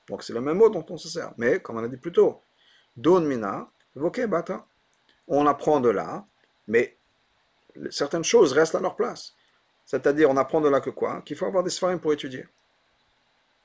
[0.08, 1.32] Donc c'est le même mot dont on se sert.
[1.36, 2.40] Mais, comme on a dit plus tôt,
[2.96, 4.66] Don Mina, Bata.
[5.28, 6.24] On apprend de là,
[6.68, 6.96] mais
[7.90, 9.34] certaines choses restent à leur place.
[9.84, 11.22] C'est-à-dire, on apprend de là que quoi?
[11.22, 12.46] Qu'il faut avoir des sfarim pour étudier.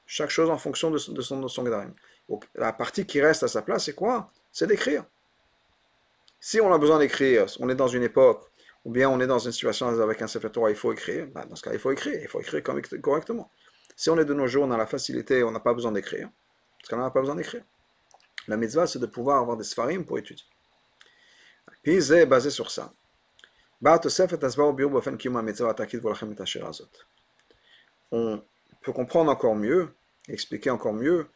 [0.05, 1.63] Chaque chose en fonction de, son, de son
[2.55, 4.31] La partie qui reste à sa place, c'est quoi?
[4.51, 5.05] C'est d'écrire.
[6.39, 8.51] Si on a besoin d'écrire, on est dans une époque,
[8.83, 11.55] ou bien on est dans une situation avec un Sefer il faut écrire, ben, dans
[11.55, 12.63] ce cas, il faut écrire, il faut écrire
[13.01, 13.51] correctement.
[13.95, 16.29] Si on est de nos jours, on a la facilité, on n'a pas besoin d'écrire,
[16.79, 17.63] parce qu'on n'a pas besoin d'écrire.
[18.47, 20.45] La mitzvah, c'est de pouvoir avoir des sfarim pour étudier.
[21.83, 22.91] Puis, c'est basé sur ça.
[28.11, 28.43] On
[28.81, 29.93] peut comprendre encore mieux,
[30.27, 31.27] expliquer encore mieux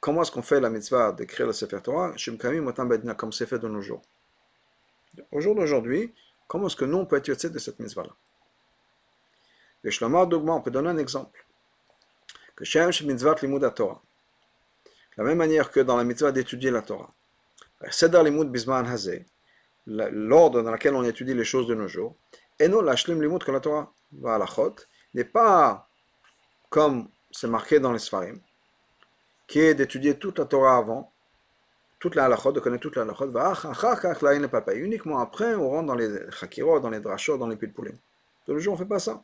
[0.00, 2.14] comment est-ce qu'on fait la mitzvah d'écrire le Sefer Torah,
[3.16, 4.02] comme c'est fait de nos jours.
[5.32, 6.14] Au jour d'aujourd'hui,
[6.48, 8.10] comment est-ce que nous on peut être de cette mitzvah-là?
[9.84, 11.44] On peut donner un exemple.
[12.56, 14.02] Que Shem mitzvah limud Torah.
[15.16, 17.10] La même manière que dans la mitzvah d'étudier la Torah.
[17.90, 19.24] Seder limud bisman hazeh
[19.86, 22.14] l'ordre dans lequel on étudie les choses de nos jours,
[22.58, 24.76] et non l'ashlim limut que la Torah va à la chot,
[25.14, 25.89] n'est pas
[26.70, 28.40] comme c'est marqué dans les Sfarim,
[29.46, 31.12] qui est d'étudier toute la Torah avant,
[31.98, 36.30] toute la halachot, de connaître toute la halachot, va uniquement après on rentre dans les
[36.30, 37.98] chakirot, dans les drachot, dans les pilpulim.
[38.46, 39.22] De nos jours on ne fait pas ça.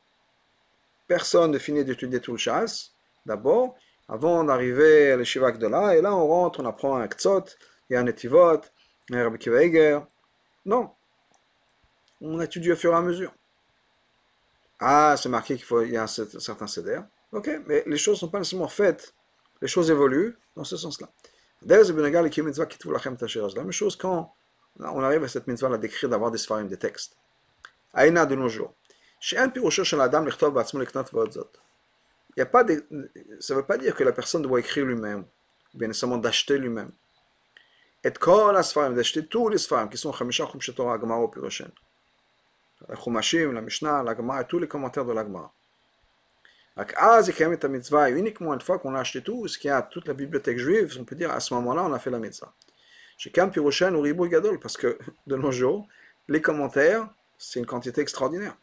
[1.07, 2.93] Personne ne finit d'étudier tout le chasse,
[3.25, 3.77] d'abord,
[4.09, 7.45] avant d'arriver à l'Eshivak de là, et là on rentre, on apprend un ktsot,
[7.89, 8.61] il y a un etivot,
[9.13, 10.07] un Rabbi Kiva
[10.67, 10.91] non.
[12.21, 13.33] On étudie au fur et à mesure.
[14.81, 17.01] Ah, c'est marqué qu'il faut, y a un certain céder.
[17.37, 17.61] Okay?
[17.66, 19.14] Mais les choses ne sont pas nécessairement faites,
[19.61, 21.11] les choses évoluent dans ce sens-là.
[21.61, 21.76] La
[23.62, 24.34] même chose quand
[24.80, 27.14] on arrive à cette mitzvah-là d'écrire, d'avoir des sfarim, des textes.
[27.93, 28.72] Aïna de nos jours.
[29.30, 29.41] Il n'y
[32.43, 32.87] a pas de,
[33.41, 35.24] ça ne veut pas dire que la personne doit écrire lui-même,
[35.74, 36.93] bien nécessairement d'acheter lui-même.
[38.03, 41.70] Et quand kol asfarim, d'acheter tous les sfarim qui sont Chamisha, Chumshetora, Agmara, Pirochen.
[42.89, 45.53] La Chumashim, la Mishnah, la Gemara, tous les commentaires de la Gemara
[46.77, 48.11] l'agmara.
[48.11, 50.97] uniquement une fois qu'on a acheté tout, ce qu'il y a toute la bibliothèque juive,
[51.01, 52.53] on peut dire à ce moment-là, on a fait la mitzvah.
[53.16, 55.89] Chez Kam Piroshan ou Ribou Gadol, parce que de nos jours,
[56.29, 57.09] les commentaires,
[57.39, 58.57] c'est une quantité extraordinaire.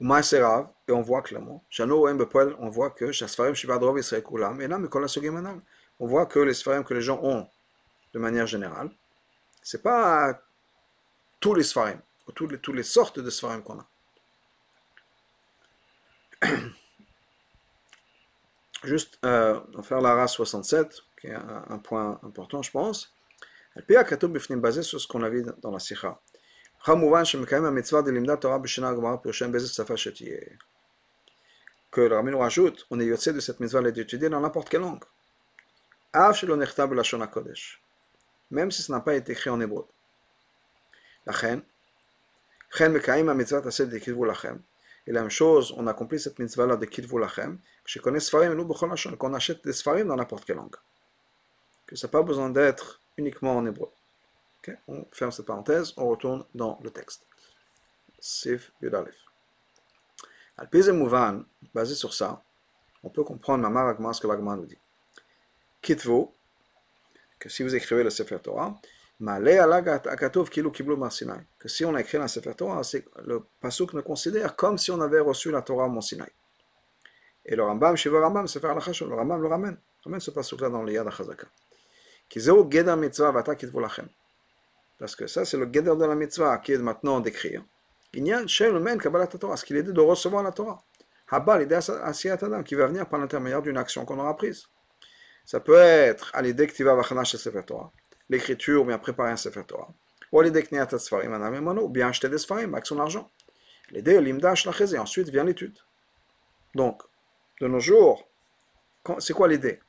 [0.00, 4.60] Ou Maaserav, et on voit clairement, Jano Bepol, on voit que Shasfarim Shibadrov Israël Kulam,
[4.60, 5.62] et là, Mekola Sugimanam,
[6.00, 7.46] on voit que les Sfarim que les gens ont
[8.12, 8.90] de manière générale,
[9.62, 10.40] c'est pas
[11.38, 13.86] tous les Sfarim, ou toutes les, toutes les sortes de Sfarim qu'on a.
[18.84, 23.12] Juste, euh, on faire la race 67, qui est un, point important, je pense.
[24.82, 26.20] Sur ce qu'on a vu dans la Sikha.
[31.90, 35.04] Que le Ramin rajoute, on est de cette mitzvah d'étudier dans n'importe quelle langue.
[38.50, 39.86] Même si ce n'a pas été écrit en hébreu.
[41.26, 41.62] La chen,
[42.70, 42.92] chen
[43.34, 44.62] mitzvah la chen.
[45.06, 48.54] Et la même chose, on accomplit cette mitzvah-là de kitvu lachem, je connais Sfarim et
[48.54, 50.76] nous, qu'on achète des Sfarim dans n'importe quelle langue.
[51.86, 53.90] Que ça n'a pas besoin d'être uniquement en hébreu.
[54.88, 57.26] On ferme cette parenthèse, on retourne dans le texte.
[58.18, 59.16] Sif Yudalef.
[60.56, 61.44] al Mouvan,
[61.74, 62.42] basé sur ça,
[63.02, 64.78] on peut comprendre Mamar Agma, ce que l'Agma nous dit.
[65.82, 66.28] Kitvu,
[67.38, 68.80] que si vous écrivez le Sefer Torah,
[69.20, 72.82] que si on a écrit le Sefer Torah,
[73.24, 76.32] le Pasuk me considère comme si on avait reçu la Torah au Sinai.
[77.46, 80.82] Et le Rambam, Shiva Rambam, Sefer al le Rambam le ramène, ramène ce Pasuk-là dans
[80.82, 81.46] le Yad HaChazaka.
[84.98, 87.64] Parce que ça, c'est le Geder de la mitzvah qui est maintenant d'écrire.
[88.12, 90.82] Ce qu'il est dit de recevoir la Torah.
[91.30, 94.66] Haba, l'idée Adam, qui va venir par l'intermédiaire d'une action qu'on aura prise.
[95.44, 96.94] Ça peut être à l'idée que tu vas
[97.66, 97.92] Torah,
[98.28, 99.88] l'écriture ou bien préparer un Sefer Torah.
[100.32, 100.42] Ou
[101.88, 103.30] bien acheter des Sfarim avec son argent.
[103.90, 105.78] L'idée, l'imdash, la ensuite vient l'étude.
[106.74, 107.02] Donc,
[107.60, 108.28] de nos jours,
[109.18, 109.80] c'est quoi l'idée?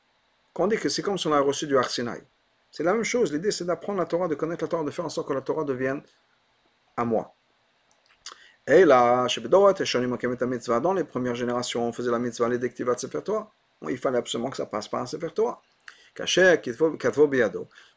[0.52, 2.22] Quand on dit que c'est comme si on a reçu du Arsinaï,
[2.70, 3.32] c'est la même chose.
[3.32, 5.40] L'idée, c'est d'apprendre la Torah, de connaître la Torah, de faire en sorte que la
[5.40, 6.02] Torah devienne
[6.96, 7.34] à moi.
[8.66, 9.26] Et là,
[10.80, 12.58] dans les premières générations, on faisait la mitzvah, les
[13.24, 13.50] Torah.
[13.88, 15.60] Il fallait absolument que ça passe par un Sefer Torah.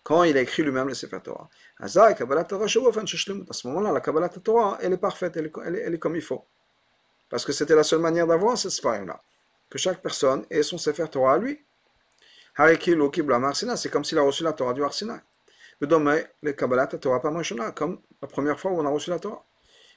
[0.04, 1.50] Quand il a écrit lui-même le Sefer Torah.
[1.80, 5.52] À ce moment-là, la Kabbalah Torah, elle est parfaite, elle
[5.94, 6.46] est, comme il faut.
[7.30, 9.22] Parce que c'était la seule manière d'avoir cette Sfarim-là.
[9.70, 11.64] Que chaque personne ait son Sefer Torah à lui
[13.76, 15.22] c'est comme s'il a reçu la Torah du Arsina.
[15.80, 17.32] le Kabbalah Torah pas
[17.72, 19.46] comme la première fois où on a reçu la Torah.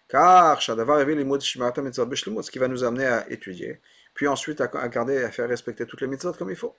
[0.09, 3.81] Car ce qui va nous amener à étudier,
[4.15, 6.77] puis ensuite à, garder et à faire respecter toutes les mitzvot comme il faut.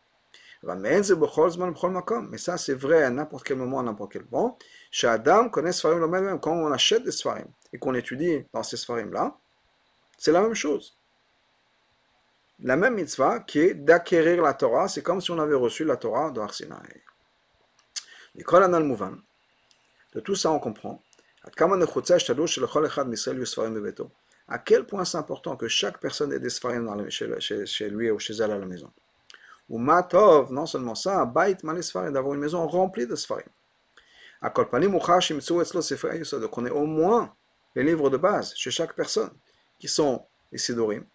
[0.66, 4.58] Mais ça, c'est vrai à n'importe quel moment, à n'importe quel moment.
[4.92, 6.40] Chez Adam, connaît Sfarim le même.
[6.40, 9.38] Quand on achète des Sfarim et qu'on étudie dans ces Sfarim-là,
[10.18, 10.98] c'est la même chose
[12.64, 15.98] la même mitzvah qui est d'acquérir la Torah, c'est comme si on avait reçu la
[15.98, 17.02] Torah de Arsinaï.
[20.14, 21.02] De tout ça, on comprend.
[24.48, 28.20] À quel point c'est important que chaque personne ait des sfarim chez, chez, lui ou
[28.20, 28.92] chez elle à la maison.
[29.70, 33.48] Ou Matov, non seulement ça, Bait Malisfarim, d'avoir une maison remplie de Sfarim.
[34.42, 36.42] À Kolpanim, Uchashim, Tsuetzlo, Sefer Yusod.
[36.42, 37.34] Donc on est au moins
[37.76, 39.32] les livres de base chez chaque personne,
[39.80, 41.06] qui sont les Sidorim,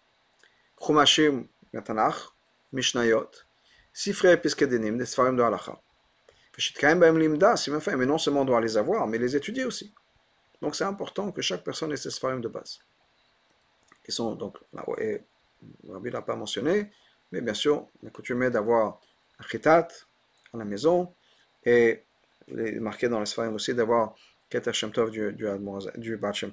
[0.83, 1.47] Chumashim,
[1.85, 2.15] Tanakh,
[2.73, 3.29] Mishnayot,
[3.93, 5.79] Sifre Piskadenim, des Sfarim de Halacha.
[6.83, 9.93] Mais non seulement on doit les avoir, mais les étudier aussi.
[10.61, 12.79] Donc c'est important que chaque personne ait ses Sfarim de base.
[14.07, 14.57] Ils sont donc,
[14.97, 15.21] et
[15.87, 16.91] Rabbi l'a pas mentionné,
[17.31, 18.99] mais bien sûr, on est coutumé d'avoir
[19.39, 19.87] un chitat
[20.53, 21.13] à la maison,
[21.63, 22.03] et
[22.79, 24.15] marqué dans les sfarim aussi d'avoir
[24.49, 25.47] Keter Shem Tov du, du,
[25.97, 26.51] du Bat Shem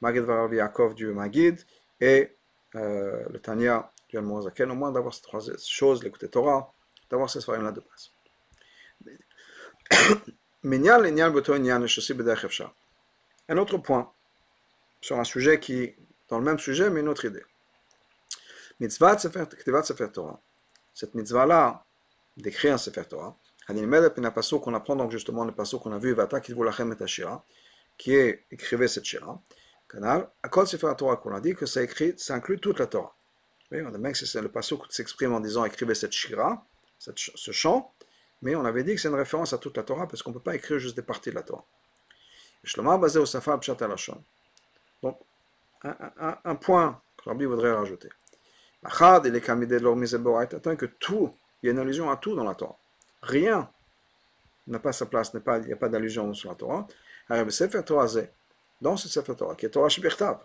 [0.00, 1.60] Magid Varav Yaakov du Magid,
[2.00, 2.34] et
[2.74, 6.72] euh, le Tanya du al au moins d'avoir ces trois choses, l'écouter Torah,
[7.10, 8.10] d'avoir ces soirées là de base.
[13.48, 14.12] Un autre point,
[15.00, 15.94] sur un sujet qui,
[16.28, 17.42] dans le même sujet, mais une autre idée.
[18.80, 20.40] Mitzvah Sefer Torah.
[20.94, 21.84] Cette mitzvah-là,
[22.36, 26.94] d'écrire un Sefer Torah, qu'on apprend donc justement le passage qu'on a vu, Vata Kitvulachem
[26.98, 27.44] et Ashira,
[27.96, 29.40] qui est écrivait cette Shira
[29.88, 32.78] canal, à cause de la Torah qu'on a dit que ça, écrit, ça inclut toute
[32.78, 33.14] la Torah.
[33.70, 36.64] Oui, on même que c'est le passage qui s'exprime en disant écrivez cette shira,
[36.98, 37.92] ce chant,
[38.42, 40.34] mais on avait dit que c'est une référence à toute la Torah parce qu'on ne
[40.34, 41.64] peut pas écrire juste des parties de la Torah.
[42.98, 43.24] Basé au
[45.02, 45.18] Donc,
[45.84, 48.08] un, un, un, point que Rabbi voudrait rajouter
[50.60, 52.76] tant que tout, il y a une allusion à tout dans la Torah.
[53.22, 53.70] Rien
[54.66, 56.86] n'a pas sa place, pas, il n'y a pas d'allusion sur la Torah.
[57.28, 60.40] Dans ce Sefer Torah, qui est Torah Shibirtav,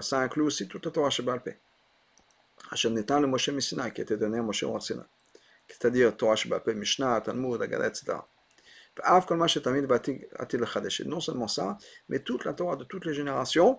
[0.00, 1.56] ça inclut aussi toute la Torah Shibalpe.
[2.82, 5.06] le Moshe Messina, qui a été donné à Moshe Warsina.
[5.68, 8.18] C'est-à-dire Torah Shibalpe, Mishnah, Talmud, Agada, etc.
[11.06, 11.78] Non seulement ça,
[12.08, 13.78] mais toute la Torah de toutes les générations,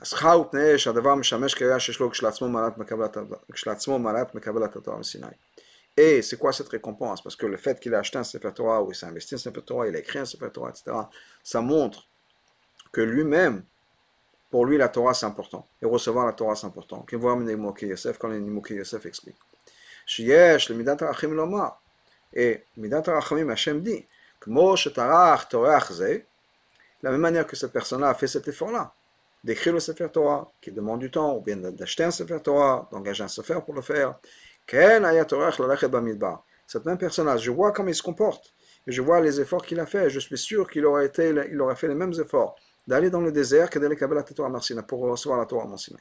[0.00, 5.26] השכר הוא תנאי שהדבר משמש קריאה שיש לו כשלעצמו מעלת מקבלת התורה מסיני.
[5.96, 8.82] Et c'est quoi cette récompense Parce que le fait qu'il a acheté un Sefer Torah
[8.82, 10.96] ou il s'est investi un Sefer Torah, il a écrit un Sefer Torah, etc.,
[11.42, 12.08] ça montre
[12.90, 13.62] que lui-même,
[14.50, 15.68] pour lui, la Torah c'est important.
[15.80, 17.02] Et recevoir la Torah c'est important.
[17.02, 19.36] Qu'il voit Nimoké Yosef, quand les Nimoké Yosef explique.
[20.06, 21.80] Shiyesh, le Midat Arachim Lomar.
[22.32, 24.04] Et Midat Arachim, Hashem dit,
[24.40, 26.22] Kmo Shetarach Torach Ze,
[27.02, 28.92] la même manière que cette personne-là a fait cet effort-là
[29.43, 33.23] d'écrire le Sefer Torah, qui demande du temps, ou bien d'acheter un Sefer Torah, d'engager
[33.23, 34.19] un Sefer pour le faire.
[36.67, 38.53] Cette même personne-là, je vois comment il se comporte,
[38.85, 41.59] et je vois les efforts qu'il a fait, je suis sûr qu'il aurait, été, il
[41.61, 42.55] aurait fait les mêmes efforts
[42.87, 45.99] d'aller dans le désert que d'aller la Torah Marsina pour recevoir la Torah Marsina.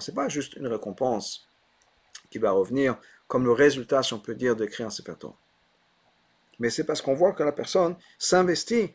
[0.00, 1.48] C'est pas juste une récompense
[2.30, 5.36] qui va revenir comme le résultat, si on peut dire, d'écrire un Sefer Torah.
[6.58, 8.94] Mais c'est parce qu'on voit que la personne s'investit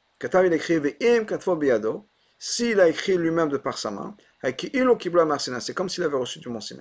[0.21, 2.05] Katav il écrit Ve'im katfo biyado,
[2.37, 6.59] s'il a écrit lui-même de par sa main, c'est comme s'il avait reçu du Mont.
[6.61, 6.75] Ça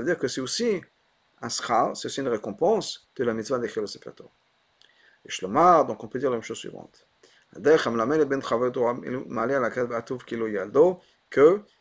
[0.00, 0.82] veut dire que c'est aussi
[1.40, 4.10] un c'est aussi une récompense de la mitzvah d'écrire le Sefer.
[5.24, 7.06] Et Shlomar, donc on peut dire la même chose suivante.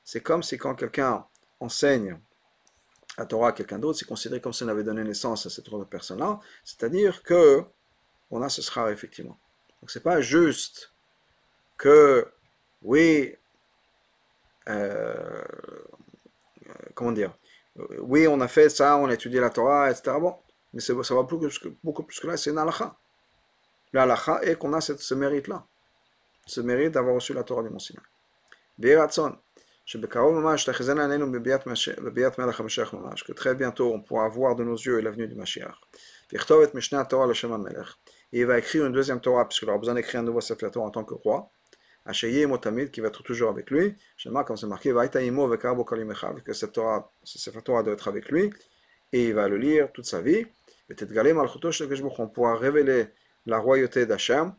[0.05, 1.25] C'est comme si quand quelqu'un
[1.59, 2.17] enseigne
[3.17, 5.69] la Torah à quelqu'un d'autre, c'est considéré comme si on avait donné naissance à cette
[5.69, 7.63] autre personne-là, c'est-à-dire que
[8.31, 9.37] on a ce schar effectivement.
[9.81, 10.91] Donc c'est pas juste
[11.77, 12.27] que,
[12.81, 13.35] oui,
[14.69, 15.43] euh,
[16.95, 17.37] comment dire,
[17.99, 20.17] oui, on a fait ça, on a étudié la Torah, etc.
[20.19, 20.35] Bon,
[20.73, 22.95] mais ça va plus que, beaucoup plus que là, c'est une halakha.
[23.93, 25.65] L'halakha est qu'on a ce mérite-là,
[26.47, 28.03] ce mérite d'avoir reçu la Torah du Mont Sinaï.
[33.23, 35.75] Que très bientôt on pourra voir de nos yeux l'avenue du Mashiach.
[36.31, 36.37] Et
[38.39, 40.89] il va écrire une deuxième Torah, puisqu'il aura besoin d'écrire un nouveau Sefer Torah en
[40.89, 41.51] tant que roi.
[42.05, 43.95] Qui va être toujours avec lui.
[44.17, 44.91] J'aimerais, comme c'est marqué,
[47.91, 48.51] être avec lui.
[49.11, 50.45] Et il va le lire toute sa vie.
[50.89, 53.07] On pourra révéler
[53.45, 54.53] la royauté d'Hachem.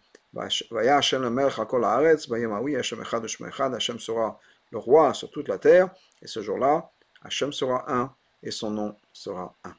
[4.74, 5.88] Le roi sur toute la terre,
[6.20, 6.90] et ce jour-là,
[7.22, 8.12] Hachem sera un,
[8.42, 9.74] et son nom sera un.